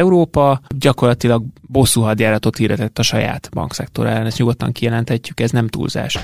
Európa 0.00 0.60
gyakorlatilag 0.78 1.42
bosszú 1.68 2.00
hadjáratot 2.00 2.56
hirdetett 2.56 2.98
a 2.98 3.02
saját 3.02 3.48
bankszektor 3.52 4.06
ellen, 4.06 4.26
ezt 4.26 4.38
nyugodtan 4.38 4.72
kijelenthetjük, 4.72 5.40
ez 5.40 5.50
nem 5.50 5.68
túlzás. 5.68 6.18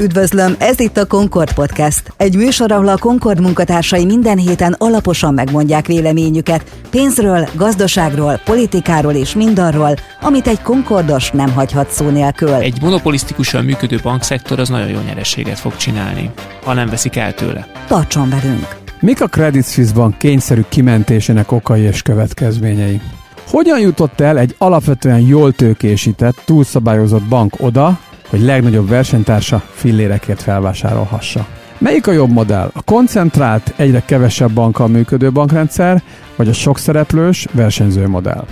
Üdvözlöm, 0.00 0.54
ez 0.58 0.80
itt 0.80 0.96
a 0.96 1.06
Concord 1.06 1.52
Podcast. 1.52 2.12
Egy 2.16 2.36
műsor, 2.36 2.72
ahol 2.72 2.88
a 2.88 2.98
Concord 2.98 3.40
munkatársai 3.40 4.04
minden 4.04 4.38
héten 4.38 4.72
alaposan 4.78 5.34
megmondják 5.34 5.86
véleményüket 5.86 6.80
pénzről, 6.90 7.48
gazdaságról, 7.54 8.40
politikáról 8.44 9.12
és 9.12 9.34
mindarról, 9.34 9.94
amit 10.20 10.46
egy 10.46 10.62
Concordos 10.62 11.30
nem 11.30 11.52
hagyhat 11.52 11.90
szó 11.90 12.08
nélkül. 12.08 12.54
Egy 12.54 12.80
monopolisztikusan 12.80 13.64
működő 13.64 13.98
bankszektor 14.02 14.58
az 14.58 14.68
nagyon 14.68 14.88
jó 14.88 15.00
nyerességet 15.00 15.58
fog 15.58 15.76
csinálni, 15.76 16.30
ha 16.64 16.72
nem 16.72 16.88
veszik 16.88 17.16
el 17.16 17.34
tőle. 17.34 17.66
Tartson 17.86 18.30
velünk! 18.30 18.81
Mik 19.02 19.20
a 19.20 19.26
Credit 19.26 19.64
Suisse 19.64 19.94
Bank 19.94 20.18
kényszerű 20.18 20.60
kimentésének 20.68 21.52
okai 21.52 21.80
és 21.80 22.02
következményei? 22.02 23.00
Hogyan 23.46 23.80
jutott 23.80 24.20
el 24.20 24.38
egy 24.38 24.54
alapvetően 24.58 25.20
jól 25.20 25.52
tőkésített, 25.52 26.42
túlszabályozott 26.44 27.22
bank 27.22 27.54
oda, 27.58 27.98
hogy 28.28 28.40
legnagyobb 28.40 28.88
versenytársa 28.88 29.62
fillérekért 29.72 30.42
felvásárolhassa? 30.42 31.46
Melyik 31.78 32.06
a 32.06 32.12
jobb 32.12 32.30
modell? 32.30 32.70
A 32.74 32.82
koncentrált, 32.82 33.74
egyre 33.76 34.02
kevesebb 34.06 34.50
bankkal 34.50 34.88
működő 34.88 35.32
bankrendszer, 35.32 36.02
vagy 36.36 36.48
a 36.48 36.52
sokszereplős, 36.52 37.46
versenyző 37.52 38.08
modell? 38.08 38.44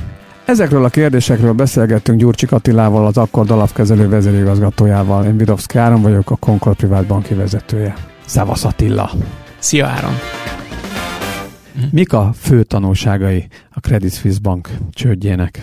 Ezekről 0.44 0.84
a 0.84 0.88
kérdésekről 0.88 1.52
beszélgettünk 1.52 2.18
Gyurcsik 2.18 2.52
Attilával, 2.52 3.06
az 3.06 3.16
Akkord 3.16 3.50
alapkezelő 3.50 4.08
vezérigazgatójával. 4.08 5.24
Én 5.24 5.36
Vidovszki 5.36 5.78
Áron 5.78 6.02
vagyok, 6.02 6.30
a 6.30 6.36
Concord 6.36 6.76
Privát 6.76 7.06
Banki 7.06 7.34
vezetője. 7.34 7.94
Szevasz 8.26 8.64
Attila! 8.64 9.10
Szia 9.60 9.86
Áron! 9.86 10.14
Mik 11.90 12.12
a 12.12 12.32
fő 12.32 12.62
tanulságai 12.62 13.48
a 13.70 13.80
Credit 13.80 14.14
Suisse 14.14 14.38
Bank 14.42 14.68
csődjének? 14.92 15.62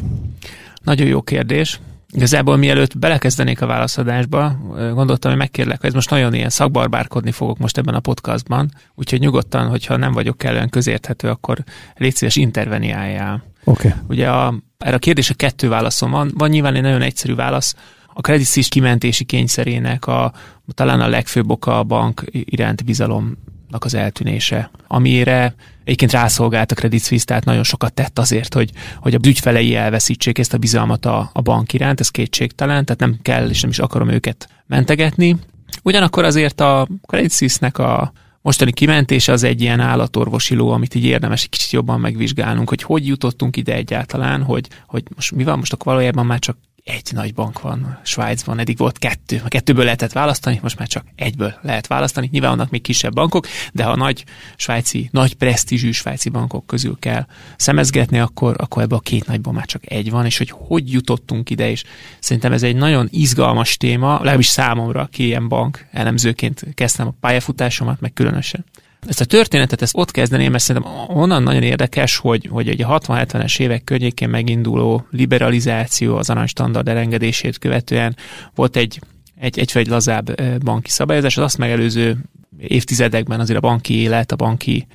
Nagyon 0.84 1.08
jó 1.08 1.22
kérdés. 1.22 1.80
Igazából 2.12 2.58
mielőtt 2.58 2.98
belekezdenék 2.98 3.62
a 3.62 3.66
válaszadásba, 3.66 4.58
gondoltam, 4.94 5.32
hogy 5.32 5.40
megkérlek, 5.40 5.80
hogy 5.80 5.90
ez 5.90 5.96
most 5.96 6.10
nagyon 6.10 6.34
ilyen 6.34 6.50
szakbarbárkodni 6.50 7.32
fogok 7.32 7.58
most 7.58 7.78
ebben 7.78 7.94
a 7.94 8.00
podcastban, 8.00 8.72
úgyhogy 8.96 9.20
nyugodtan, 9.20 9.68
hogyha 9.68 9.98
nem 9.98 10.12
vagyok 10.12 10.38
kellően 10.38 10.70
közérthető, 10.70 11.30
akkor 11.30 11.64
légy 11.96 12.16
szíves 12.16 12.36
interveniáljál. 12.36 13.44
Oké. 13.64 13.88
Okay. 13.88 14.00
Ugye 14.08 14.30
a, 14.30 14.54
erre 14.78 14.96
a 14.96 15.00
kérdésre 15.00 15.34
kettő 15.34 15.70
válaszom 15.70 16.12
van. 16.12 16.32
Van 16.36 16.50
nyilván 16.50 16.76
egy 16.76 16.82
nagyon 16.82 17.02
egyszerű 17.02 17.36
válasz. 17.36 17.76
A 18.14 18.22
Credit 18.22 18.48
Suisse 18.48 18.70
kimentési 18.70 19.24
kényszerének 19.24 20.08
a, 20.08 20.34
talán 20.74 21.02
a 21.02 21.08
legfőbb 21.08 21.50
oka 21.52 21.80
a 21.80 21.84
bank 21.84 22.24
iránti 22.32 22.84
bizalom 22.84 23.38
az 23.70 23.94
eltűnése, 23.94 24.70
amire 24.88 25.56
egyébként 25.84 26.12
rászolgált 26.12 26.72
a 26.72 26.76
Credit 26.76 27.04
Suisse, 27.04 27.26
tehát 27.26 27.46
nagyon 27.46 27.64
sokat 27.64 27.94
tett 27.94 28.20
azért, 28.20 28.54
hogy, 28.54 28.72
hogy 29.00 29.14
a 29.14 29.20
ügyfelei 29.28 29.76
elveszítsék 29.76 30.38
ezt 30.38 30.54
a 30.54 30.58
bizalmat 30.58 31.06
a, 31.06 31.30
a 31.34 31.42
bank 31.42 31.74
iránt, 31.74 32.00
ez 32.00 32.10
kétségtelen, 32.10 32.86
tehát 32.86 33.02
nem 33.02 33.18
kell 33.22 33.50
és 33.50 33.62
nem 33.62 33.70
is 33.70 33.80
akarom 33.80 34.10
őket 34.10 34.50
mentegetni. 34.66 35.36
Ugyanakkor 35.84 36.24
azért 36.24 36.60
a 36.62 36.88
Credit 37.02 37.32
Suisse-nek 37.32 37.78
a 37.78 38.12
mostani 38.42 38.72
kimentése 38.72 39.32
az 39.32 39.44
egy 39.44 39.62
ilyen 39.62 39.80
állatorvosi 39.80 40.56
ló, 40.56 40.70
amit 40.70 40.96
így 40.96 41.04
érdemes 41.04 41.44
egy 41.44 41.50
kicsit 41.50 41.72
jobban 41.72 42.00
megvizsgálnunk, 42.00 42.70
hogy 42.70 42.84
hogy 42.84 43.08
jutottunk 43.08 43.58
ide 43.58 43.74
egyáltalán, 43.74 44.44
hogy, 44.44 44.68
hogy 44.88 45.04
most 45.16 45.32
mi 45.32 45.44
van, 45.44 45.58
most 45.58 45.74
akkor 45.74 45.94
valójában 45.94 46.26
már 46.26 46.40
csak 46.40 46.58
egy 46.88 47.10
nagy 47.12 47.34
bank 47.34 47.62
van 47.62 48.00
Svájcban, 48.04 48.60
eddig 48.60 48.78
volt 48.78 48.98
kettő. 48.98 49.42
A 49.46 49.48
kettőből 49.48 49.84
lehetett 49.84 50.12
választani, 50.12 50.60
most 50.62 50.78
már 50.78 50.88
csak 50.88 51.06
egyből 51.16 51.54
lehet 51.62 51.88
választani. 51.88 52.30
Nyilván 52.32 52.56
vannak 52.56 52.70
még 52.70 52.82
kisebb 52.82 53.14
bankok, 53.14 53.48
de 53.74 53.84
ha 53.84 53.96
nagy 53.96 54.24
svájci, 54.56 55.10
nagy 55.12 55.34
presztízsű 55.34 55.92
svájci 55.92 56.30
bankok 56.30 56.68
közül 56.68 56.98
kell 57.00 57.26
szemezgetni, 57.58 58.20
akkor, 58.20 58.56
akkor 58.58 58.82
ebbe 58.84 58.96
a 58.96 59.00
két 59.00 59.28
nagyban 59.28 59.54
már 59.54 59.66
csak 59.66 59.92
egy 59.92 60.10
van, 60.10 60.26
és 60.26 60.38
hogy 60.38 60.50
hogy 60.54 60.92
jutottunk 60.92 61.50
ide, 61.50 61.70
és 61.70 61.84
szerintem 62.20 62.54
ez 62.54 62.64
egy 62.64 62.76
nagyon 62.76 63.08
izgalmas 63.12 63.78
téma, 63.78 64.14
legalábbis 64.14 64.48
számomra, 64.48 65.02
aki 65.02 65.26
ilyen 65.26 65.48
bank 65.48 65.88
elemzőként 65.92 66.66
kezdtem 66.74 67.08
a 67.08 67.14
pályafutásomat, 67.20 68.00
meg 68.00 68.14
különösen. 68.14 68.66
Ezt 69.08 69.22
a 69.22 69.26
történetet 69.26 69.82
ezt 69.82 69.98
ott 69.98 70.12
kezdeném, 70.12 70.52
mert 70.52 70.64
szerintem 70.64 70.92
onnan 71.08 71.44
nagyon 71.44 71.64
érdekes, 71.64 72.18
hogy, 72.18 72.48
hogy 72.52 72.68
egy 72.68 72.82
a 72.82 73.00
60-70-es 73.00 73.60
évek 73.60 73.84
környékén 73.84 74.30
meginduló 74.30 75.08
liberalizáció 75.12 76.16
az 76.16 76.30
aranystandard 76.30 76.88
elengedését 76.88 77.58
követően 77.58 78.16
volt 78.56 78.76
egy 78.76 79.00
egy, 79.40 79.60
egy 79.60 79.72
egy 79.74 79.88
lazább 79.88 80.42
banki 80.64 80.90
szabályozás, 80.90 81.38
az 81.38 81.44
azt 81.44 81.58
megelőző 81.58 82.18
évtizedekben 82.60 83.40
azért 83.40 83.58
a 83.58 83.68
banki 83.68 83.94
élet, 83.94 84.32
a 84.32 84.36
banki 84.36 84.88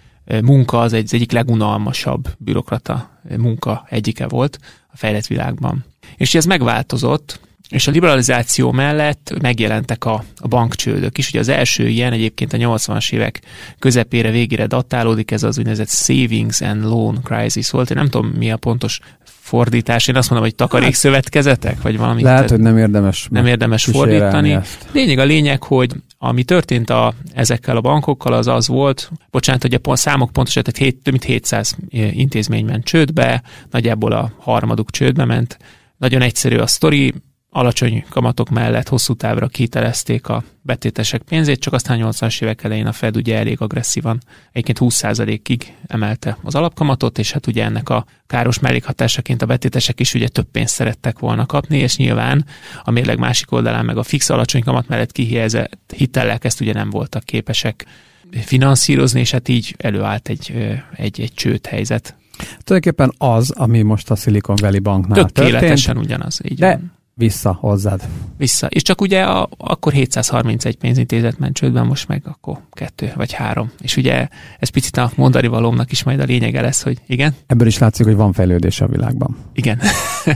munka 0.43 0.81
az 0.81 0.93
egy, 0.93 1.05
az 1.05 1.15
egyik 1.15 1.33
legunalmasabb 1.33 2.29
bürokrata 2.39 3.21
munka 3.37 3.87
egyike 3.89 4.29
volt 4.29 4.59
a 4.89 4.97
fejlett 4.97 5.27
világban. 5.27 5.85
És 6.17 6.35
ez 6.35 6.45
megváltozott, 6.45 7.41
és 7.73 7.87
a 7.87 7.91
liberalizáció 7.91 8.73
mellett 8.73 9.35
megjelentek 9.41 10.05
a, 10.05 10.25
a 10.37 10.49
bankcsődök 10.49 11.19
is. 11.19 11.29
Ugye 11.29 11.39
az 11.39 11.49
első 11.49 11.89
ilyen 11.89 12.13
egyébként 12.13 12.53
a 12.53 12.57
80-as 12.57 13.13
évek 13.13 13.41
közepére, 13.79 14.31
végére 14.31 14.67
datálódik, 14.67 15.31
ez 15.31 15.43
az 15.43 15.59
úgynevezett 15.59 15.89
Savings 15.89 16.61
and 16.61 16.85
Loan 16.85 17.21
Crisis 17.23 17.71
volt. 17.71 17.91
Én 17.91 17.97
nem 17.97 18.09
tudom, 18.09 18.27
mi 18.27 18.51
a 18.51 18.57
pontos 18.57 19.01
fordítás. 19.25 20.07
Én 20.07 20.17
azt 20.17 20.31
mondom, 20.31 20.49
hogy 20.49 20.57
takarékszövetkezetek, 20.57 21.83
vagy 21.83 21.99
valami. 21.99 22.23
Lehet, 22.23 22.51
hogy 22.51 22.61
nem 22.61 22.79
érdemes. 22.79 23.27
Nem 23.31 23.47
érdemes 23.47 23.85
fordítani. 23.85 24.53
Ezt. 24.53 24.87
Lényeg 24.93 25.19
a 25.19 25.25
lényeg, 25.25 25.63
hogy 25.63 25.93
ami 26.19 26.45
történt 26.45 26.91
a, 26.91 27.15
ezekkel 27.35 27.77
a 27.77 27.81
bankokkal, 27.81 28.33
az 28.33 28.47
az 28.47 28.69
volt, 28.69 29.11
bocsánat, 29.31 29.63
hogy 29.63 29.79
a 29.83 29.97
számok 29.97 30.33
pontos, 30.33 30.53
tehát 30.53 30.77
7, 30.77 31.03
több 31.03 31.13
mint 31.13 31.25
700 31.25 31.77
intézmény 31.91 32.65
ment 32.65 32.85
csődbe, 32.85 33.43
nagyjából 33.71 34.13
a 34.13 34.33
harmaduk 34.39 34.91
csődbe 34.91 35.25
ment. 35.25 35.59
Nagyon 35.97 36.23
egyszerű 36.23 36.57
a 36.57 36.67
sztori, 36.67 37.15
alacsony 37.55 38.05
kamatok 38.09 38.51
mellett 38.51 38.89
hosszú 38.89 39.15
távra 39.15 39.47
kitelezték 39.47 40.29
a 40.29 40.45
betétesek 40.63 41.23
pénzét, 41.23 41.61
csak 41.61 41.73
aztán 41.73 41.99
80-as 42.03 42.43
évek 42.43 42.65
elején 42.65 42.87
a 42.87 42.93
Fed 42.93 43.17
ugye 43.17 43.39
elég 43.39 43.61
agresszívan, 43.61 44.21
egyébként 44.53 44.79
20%-ig 44.81 45.75
emelte 45.87 46.39
az 46.43 46.55
alapkamatot, 46.55 47.19
és 47.19 47.33
hát 47.33 47.47
ugye 47.47 47.65
ennek 47.65 47.89
a 47.89 48.05
káros 48.27 48.59
mellékhatásaként 48.59 49.43
a 49.43 49.47
betétesek 49.47 50.01
is 50.01 50.15
ugye 50.15 50.29
több 50.29 50.47
pénzt 50.53 50.75
szerettek 50.75 51.19
volna 51.19 51.47
kapni, 51.47 51.79
és 51.79 51.97
nyilván 51.97 52.45
a 52.83 52.91
mérleg 52.91 53.19
másik 53.19 53.53
oldalán 53.53 53.85
meg 53.85 53.97
a 53.97 54.03
fix 54.03 54.31
alacsony 54.31 54.63
kamat 54.63 54.89
mellett 54.89 55.13
kihelyezett 55.13 55.93
hitellek 55.97 56.45
ezt 56.45 56.61
ugye 56.61 56.73
nem 56.73 56.91
voltak 56.91 57.25
képesek 57.25 57.87
finanszírozni, 58.31 59.21
és 59.21 59.31
hát 59.31 59.49
így 59.49 59.75
előállt 59.79 60.29
egy, 60.29 60.55
egy, 60.95 61.21
egy 61.21 61.33
csőd 61.35 61.67
helyzet. 61.67 62.17
Tulajdonképpen 62.65 63.15
az, 63.19 63.51
ami 63.51 63.83
most 63.83 64.11
a 64.11 64.17
Silicon 64.17 64.57
Valley 64.61 64.81
Banknál 64.81 65.25
Tökéletesen 65.25 65.95
történt, 65.95 66.05
ugyanaz, 66.05 66.41
így 66.45 66.59
de 66.59 66.67
van 66.67 67.01
vissza 67.15 67.53
hozzád. 67.61 68.09
Vissza. 68.37 68.67
És 68.67 68.83
csak 68.83 69.01
ugye 69.01 69.23
a, 69.23 69.49
akkor 69.57 69.93
731 69.93 70.77
pénzintézet 70.77 71.39
ment 71.39 71.57
csődben, 71.57 71.87
most 71.87 72.09
meg 72.09 72.23
akkor 72.25 72.59
kettő 72.71 73.13
vagy 73.17 73.33
három. 73.33 73.71
És 73.81 73.97
ugye 73.97 74.29
ez 74.59 74.69
picit 74.69 74.97
a 74.97 75.13
mondani 75.15 75.47
valómnak 75.47 75.93
is 75.93 76.03
majd 76.03 76.21
a 76.21 76.25
lényege 76.25 76.61
lesz, 76.61 76.83
hogy 76.83 76.99
igen. 77.07 77.35
Ebből 77.47 77.67
is 77.67 77.79
látszik, 77.79 78.07
hogy 78.07 78.15
van 78.15 78.33
fejlődés 78.33 78.81
a 78.81 78.87
világban. 78.87 79.37
Igen. 79.53 79.81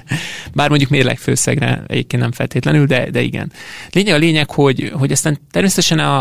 Bár 0.55 0.69
mondjuk 0.69 0.91
mérlegfőszegre 0.91 1.83
egyébként 1.87 2.23
nem 2.23 2.33
feltétlenül, 2.33 2.87
de, 2.87 3.11
de 3.11 3.21
igen. 3.21 3.53
Lényeg 3.93 4.15
a 4.15 4.19
lényeg, 4.19 4.51
hogy, 4.51 4.93
hogy 4.95 5.13
aztán 5.13 5.39
természetesen 5.51 5.99
a, 5.99 6.19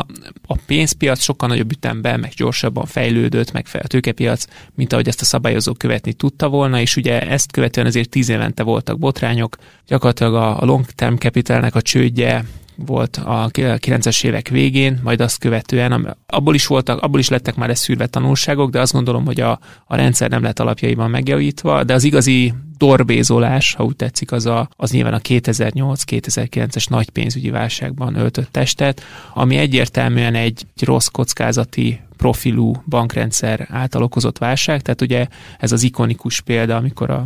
a 0.48 0.58
pénzpiac 0.66 1.22
sokkal 1.22 1.50
nagyobb 1.50 1.72
ütemben, 1.72 2.20
meg 2.20 2.32
gyorsabban 2.36 2.86
fejlődött, 2.86 3.52
meg 3.52 3.66
a 3.74 3.88
tőkepiac, 3.88 4.46
mint 4.76 4.94
ahogy 4.94 5.08
ezt 5.08 5.22
a 5.22 5.26
szabályozó 5.26 5.74
követni 5.74 6.14
tudta 6.14 6.50
volna, 6.50 6.80
és 6.80 6.96
ugye 6.96 7.22
ezt 7.22 7.52
követően 7.52 7.88
azért 7.88 8.10
tíz 8.10 8.30
évente 8.30 8.64
voltak 8.64 9.00
botrányok, 9.00 9.56
gyakorlatilag 9.88 10.34
a 10.34 10.45
a 10.52 10.66
long 10.66 10.86
term 10.86 11.16
capitalnek 11.16 11.76
a 11.76 11.82
csődje 11.82 12.46
volt 12.76 13.18
a 13.26 13.50
90-es 13.52 14.24
évek 14.24 14.48
végén, 14.48 15.00
majd 15.04 15.22
azt 15.22 15.40
követően, 15.40 16.18
abból 16.28 16.56
is 16.56 16.68
voltak, 16.68 17.02
abból 17.02 17.20
is 17.20 17.30
lettek 17.30 17.56
már 17.56 17.78
szűrve 17.78 18.08
tanulságok, 18.08 18.70
de 18.70 18.80
azt 18.80 18.94
gondolom, 18.94 19.26
hogy 19.26 19.42
a, 19.42 19.60
a 19.86 19.96
rendszer 19.96 20.30
nem 20.30 20.44
lett 20.44 20.60
alapjaiban 20.60 21.10
megjavítva, 21.10 21.84
de 21.84 21.94
az 21.94 22.04
igazi 22.04 22.54
dorbézolás, 22.78 23.74
ha 23.74 23.84
úgy 23.84 23.96
tetszik, 23.96 24.32
az, 24.32 24.46
a, 24.46 24.70
az 24.76 24.92
nyilván 24.92 25.14
a 25.14 25.20
2008-2009-es 25.20 26.90
nagy 26.90 27.10
pénzügyi 27.10 27.50
válságban 27.50 28.16
öltött 28.16 28.52
testet, 28.52 29.02
ami 29.34 29.56
egyértelműen 29.56 30.36
egy 30.36 30.66
rossz 30.82 31.08
kockázati 31.08 32.00
profilú 32.18 32.84
bankrendszer 32.90 33.68
által 33.72 34.04
okozott 34.04 34.38
válság, 34.38 34.82
tehát 34.82 35.02
ugye 35.02 35.28
ez 35.60 35.72
az 35.72 35.84
ikonikus 35.84 36.42
példa, 36.42 36.76
amikor 36.76 37.10
a 37.10 37.26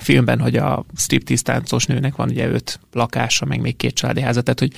filmben, 0.00 0.40
hogy 0.40 0.56
a 0.56 0.84
striptease 0.96 1.42
táncos 1.42 1.86
nőnek 1.86 2.16
van 2.16 2.28
ugye 2.28 2.48
öt 2.48 2.80
lakása, 2.92 3.44
meg 3.44 3.60
még 3.60 3.76
két 3.76 3.94
családi 3.94 4.20
háza, 4.20 4.42
tehát 4.42 4.58
hogy, 4.58 4.72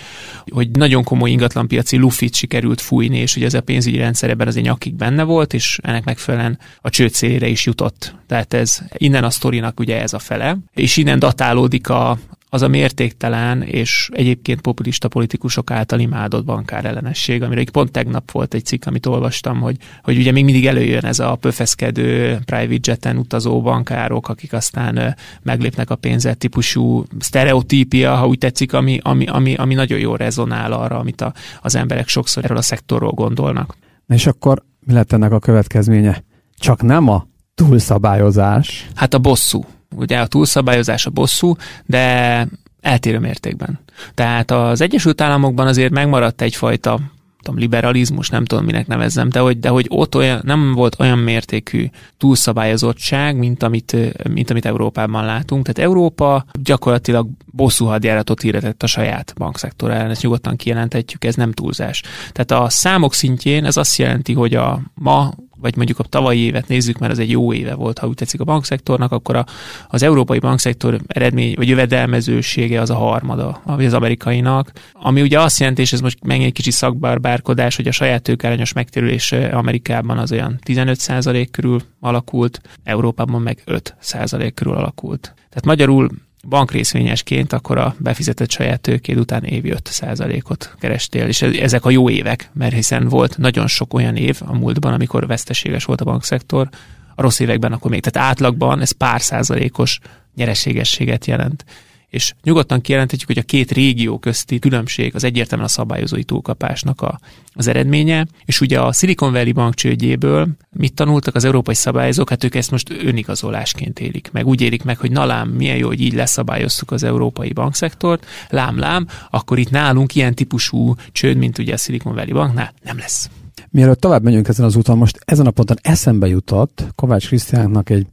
hogy 0.51 0.71
nagyon 0.71 1.05
komoly 1.05 1.31
ingatlanpiaci 1.31 1.97
lufit 1.97 2.35
sikerült 2.35 2.81
fújni, 2.81 3.19
és 3.19 3.37
ugye 3.37 3.47
ez 3.47 3.55
a 3.55 3.61
pénzügyi 3.61 3.97
rendszer 3.97 4.31
ebben 4.31 4.47
az 4.47 4.57
egy 4.57 4.63
nyakig 4.63 4.95
benne 4.95 5.23
volt, 5.23 5.55
és 5.55 5.79
ennek 5.83 6.05
megfelelően 6.05 6.59
a 6.81 6.91
csőd 6.91 7.13
szélére 7.13 7.47
is 7.47 7.67
jutott. 7.67 8.15
Tehát 8.27 8.55
ez 8.55 8.79
innen 8.97 9.25
a 9.25 9.31
sztorinak 9.31 9.81
ugye 9.81 10.01
ez 10.01 10.13
a 10.13 10.19
fele, 10.19 10.59
és 10.75 10.97
innen 10.97 11.19
datálódik 11.19 11.89
a, 11.89 12.19
az 12.53 12.63
a 12.63 12.69
mértéktelen 12.69 13.63
és 13.63 14.09
egyébként 14.13 14.61
populista 14.61 15.09
politikusok 15.09 15.71
által 15.71 15.99
imádott 15.99 16.45
bankár 16.45 16.85
ellenesség, 16.85 17.43
amire 17.43 17.65
pont 17.73 17.91
tegnap 17.91 18.31
volt 18.31 18.55
egy 18.55 18.65
cikk, 18.65 18.87
amit 18.87 19.07
olvastam, 19.07 19.61
hogy, 19.61 19.77
hogy 20.03 20.19
ugye 20.19 20.33
még 20.33 20.45
mindig 20.45 20.67
előjön 20.67 21.05
ez 21.05 21.19
a 21.19 21.35
pöfeszkedő 21.35 22.39
private 22.45 22.91
jeten 22.91 23.17
utazó 23.17 23.63
bankárok, 23.63 24.29
akik 24.29 24.53
aztán 24.53 25.17
meglépnek 25.43 25.91
a 25.91 25.97
pénzet 25.97 26.39
típusú 26.39 27.05
sztereotípia, 27.19 28.15
ha 28.15 28.27
úgy 28.27 28.39
tetszik, 28.39 28.73
ami, 28.73 28.99
ami, 29.03 29.27
ami, 29.27 29.55
ami 29.55 29.75
nagyon 29.75 29.99
jól 29.99 30.17
rezonál 30.17 30.73
arra, 30.73 30.99
amit 30.99 31.21
a, 31.21 31.33
az 31.61 31.75
emberek 31.75 32.09
sokszor 32.09 32.45
erről 32.45 32.57
a 32.57 32.63
szektorról 32.63 33.13
gondolnak. 33.13 33.77
És 34.09 34.27
akkor 34.27 34.63
mi 34.81 34.93
lett 34.93 35.13
ennek 35.13 35.33
a 35.33 35.39
következménye? 35.39 36.25
Csak 36.59 36.83
nem 36.83 37.09
a 37.09 37.27
túlszabályozás? 37.55 38.89
Hát 38.95 39.15
a 39.15 39.19
bosszú. 39.19 39.65
Ugye 39.97 40.19
a 40.19 40.27
túlszabályozás 40.27 41.07
a 41.07 41.11
bosszú, 41.11 41.57
de 41.87 42.47
eltérő 42.81 43.19
mértékben. 43.19 43.81
Tehát 44.15 44.51
az 44.51 44.81
Egyesült 44.81 45.21
Államokban 45.21 45.67
azért 45.67 45.93
megmaradt 45.93 46.43
egyfajta 46.43 47.01
tudom, 47.43 47.59
liberalizmus, 47.59 48.29
nem 48.29 48.45
tudom, 48.45 48.65
minek 48.65 48.87
nevezzem, 48.87 49.29
de 49.29 49.39
hogy, 49.39 49.59
de 49.59 49.69
hogy 49.69 49.87
ott 49.89 50.15
olyan, 50.15 50.41
nem 50.45 50.73
volt 50.73 50.97
olyan 50.99 51.19
mértékű 51.19 51.87
túlszabályozottság, 52.19 53.37
mint 53.37 53.63
amit, 53.63 53.97
mint 54.33 54.51
amit 54.51 54.65
Európában 54.65 55.25
látunk. 55.25 55.67
Tehát 55.67 55.91
Európa 55.91 56.45
gyakorlatilag 56.63 57.29
bosszú 57.53 57.85
hadjáratot 57.85 58.41
hirdetett 58.41 58.83
a 58.83 58.87
saját 58.87 59.35
bankszektor 59.37 59.91
ellen, 59.91 60.11
ezt 60.11 60.23
nyugodtan 60.23 60.57
kijelenthetjük, 60.57 61.25
ez 61.25 61.35
nem 61.35 61.53
túlzás. 61.53 62.03
Tehát 62.33 62.65
a 62.65 62.69
számok 62.69 63.15
szintjén 63.15 63.65
ez 63.65 63.77
azt 63.77 63.97
jelenti, 63.97 64.33
hogy 64.33 64.55
a 64.55 64.81
ma 64.95 65.31
vagy 65.61 65.77
mondjuk 65.77 65.99
a 65.99 66.03
tavalyi 66.03 66.41
évet 66.41 66.69
nézzük, 66.69 66.99
mert 66.99 67.13
az 67.13 67.19
egy 67.19 67.31
jó 67.31 67.53
éve 67.53 67.75
volt, 67.75 67.99
ha 67.99 68.07
úgy 68.07 68.15
tetszik 68.15 68.41
a 68.41 68.45
bankszektornak, 68.45 69.13
akkor 69.13 69.37
a, 69.37 69.45
az 69.89 70.03
európai 70.03 70.39
bankszektor 70.39 71.01
eredmény, 71.07 71.55
vagy 71.57 71.69
jövedelmezősége 71.69 72.81
az 72.81 72.91
a 72.91 72.95
harmada, 72.95 73.61
az 73.65 73.95
amerikainak, 73.95 74.73
ami 74.93 75.23
ugye 75.23 75.41
azt 75.41 75.59
jelenti, 75.59 75.81
és 75.81 75.93
ez 75.93 76.01
most 76.01 76.25
meg 76.25 76.43
egy 76.43 76.53
kicsi 76.53 76.71
szakbarbárkodás, 76.71 77.77
hogy 77.77 77.89
a 77.89 77.93
saját 77.93 78.23
tőkárányos 78.23 78.73
megtérülés 78.73 79.33
Amerikában 79.33 80.19
az 80.19 80.33
olyan 80.33 80.59
15% 80.67 81.49
körül 81.51 81.81
alakult, 82.01 82.61
Európában 82.85 83.43
meg 83.43 83.63
5% 83.67 84.51
körül 84.55 84.75
alakult. 84.75 85.35
Tehát 85.49 85.65
magyarul 85.65 86.11
bankrészvényesként, 86.49 87.53
akkor 87.53 87.79
a 87.79 87.95
befizetett 87.99 88.51
saját 88.51 88.81
tőkéd 88.81 89.19
után 89.19 89.45
évi 89.45 89.73
5%-ot 89.77 90.75
kerestél, 90.79 91.27
és 91.27 91.43
ezek 91.43 91.85
a 91.85 91.91
jó 91.91 92.11
évek, 92.11 92.51
mert 92.53 92.75
hiszen 92.75 93.09
volt 93.09 93.39
nagyon 93.39 93.67
sok 93.67 93.95
olyan 93.95 94.17
év 94.17 94.41
a 94.45 94.57
múltban, 94.57 94.93
amikor 94.93 95.27
veszteséges 95.27 95.85
volt 95.85 96.01
a 96.01 96.05
bankszektor, 96.05 96.69
a 97.15 97.23
rossz 97.23 97.39
években 97.39 97.73
akkor 97.73 97.91
még, 97.91 98.03
tehát 98.03 98.31
átlagban 98.31 98.81
ez 98.81 98.91
pár 98.91 99.21
százalékos 99.21 99.99
nyereségességet 100.35 101.27
jelent 101.27 101.65
és 102.11 102.35
nyugodtan 102.43 102.81
kijelenthetjük, 102.81 103.29
hogy 103.29 103.39
a 103.39 103.43
két 103.43 103.73
régió 103.73 104.19
közti 104.19 104.59
különbség 104.59 105.15
az 105.15 105.25
egyértelműen 105.25 105.69
a 105.69 105.73
szabályozói 105.73 106.25
túlkapásnak 106.25 107.01
a, 107.01 107.21
az 107.53 107.67
eredménye, 107.67 108.27
és 108.45 108.61
ugye 108.61 108.81
a 108.81 108.93
Silicon 108.93 109.33
Valley 109.33 109.53
bank 109.53 109.75
csődjéből 109.75 110.49
mit 110.71 110.95
tanultak 110.95 111.35
az 111.35 111.45
európai 111.45 111.75
szabályozók, 111.75 112.29
hát 112.29 112.45
ők 112.45 112.55
ezt 112.55 112.71
most 112.71 112.91
önigazolásként 112.91 114.01
élik 114.01 114.29
meg. 114.33 114.47
Úgy 114.47 114.61
élik 114.61 114.83
meg, 114.83 114.99
hogy 114.99 115.11
na 115.11 115.25
lám, 115.25 115.49
milyen 115.49 115.77
jó, 115.77 115.87
hogy 115.87 116.01
így 116.01 116.15
leszabályoztuk 116.15 116.91
az 116.91 117.03
európai 117.03 117.53
bankszektort, 117.53 118.27
lám, 118.49 118.79
lám, 118.79 119.07
akkor 119.31 119.59
itt 119.59 119.71
nálunk 119.71 120.15
ilyen 120.15 120.35
típusú 120.35 120.95
csőd, 121.13 121.37
mint 121.37 121.59
ugye 121.59 121.73
a 121.73 121.77
Silicon 121.77 122.15
Valley 122.15 122.33
banknál 122.33 122.73
nem 122.83 122.99
lesz. 122.99 123.31
Mielőtt 123.71 124.01
tovább 124.01 124.23
megyünk 124.23 124.49
ezen 124.49 124.65
az 124.65 124.77
úton, 124.77 124.99
most 124.99 125.19
ezen 125.25 125.47
a 125.47 125.51
ponton 125.51 125.77
eszembe 125.83 126.27
jutott 126.27 126.85
Kovács 126.95 127.27
Krisztiánknak 127.27 127.91
egy, 127.91 128.07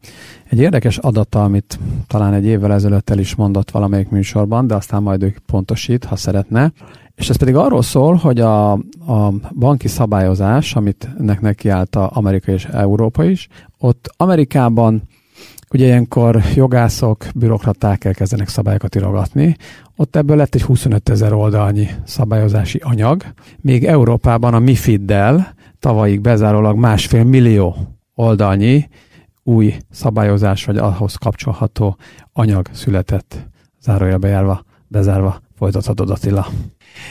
egy 0.50 0.60
érdekes 0.60 0.98
adata, 0.98 1.44
amit 1.44 1.80
talán 2.08 2.34
egy 2.34 2.46
évvel 2.46 2.74
ezelőtt 2.74 3.10
el 3.10 3.20
is 3.20 3.36
mondott 3.36 3.72
valamelyik 3.72 4.10
műsorban, 4.10 4.68
de 4.68 4.76
aztán 4.76 5.02
majd 5.02 5.24
ő 5.24 5.36
pontosít, 5.46 6.04
ha 6.04 6.16
szeretne. 6.16 6.72
És 7.16 7.30
ez 7.30 7.36
pedig 7.36 7.56
arról 7.56 7.82
szól, 7.82 8.16
hogy 8.16 8.40
a, 8.40 8.72
a 9.08 9.34
banki 9.56 9.88
szabályozás, 9.88 10.76
amit 10.76 11.10
nek 11.18 11.42
nekiállt 11.42 11.96
a 11.96 12.10
Amerika 12.14 12.52
és 12.52 12.66
Európa 12.66 13.24
is, 13.24 13.48
ott 13.78 14.10
Amerikában 14.18 15.02
Ugye 15.74 15.86
ilyenkor 15.86 16.42
jogászok, 16.56 17.26
bürokraták 17.36 18.06
elkezdenek 18.06 18.48
szabályokat 18.48 18.96
írogatni, 18.96 19.56
ott 19.96 20.16
ebből 20.16 20.36
lett 20.36 20.56
egy 20.56 20.62
25 20.62 21.10
ezer 21.10 21.34
oldalnyi 21.34 21.88
szabályozási 22.06 22.80
anyag, 22.84 23.24
még 23.62 23.86
Európában 23.86 24.54
a 24.54 24.60
MIFID-del 24.60 25.54
tavalyig 25.80 26.22
bezárólag 26.22 26.78
másfél 26.78 27.24
millió 27.24 27.76
oldalnyi 28.16 28.90
új 29.44 29.78
szabályozás 29.90 30.66
vagy 30.66 30.78
ahhoz 30.78 31.16
kapcsolható 31.16 31.98
anyag 32.34 32.70
született. 32.72 33.50
Zárója 33.82 34.18
bejárva, 34.18 34.64
bezárva, 34.88 35.42
folytathatod 35.56 36.10
Attila. 36.10 36.48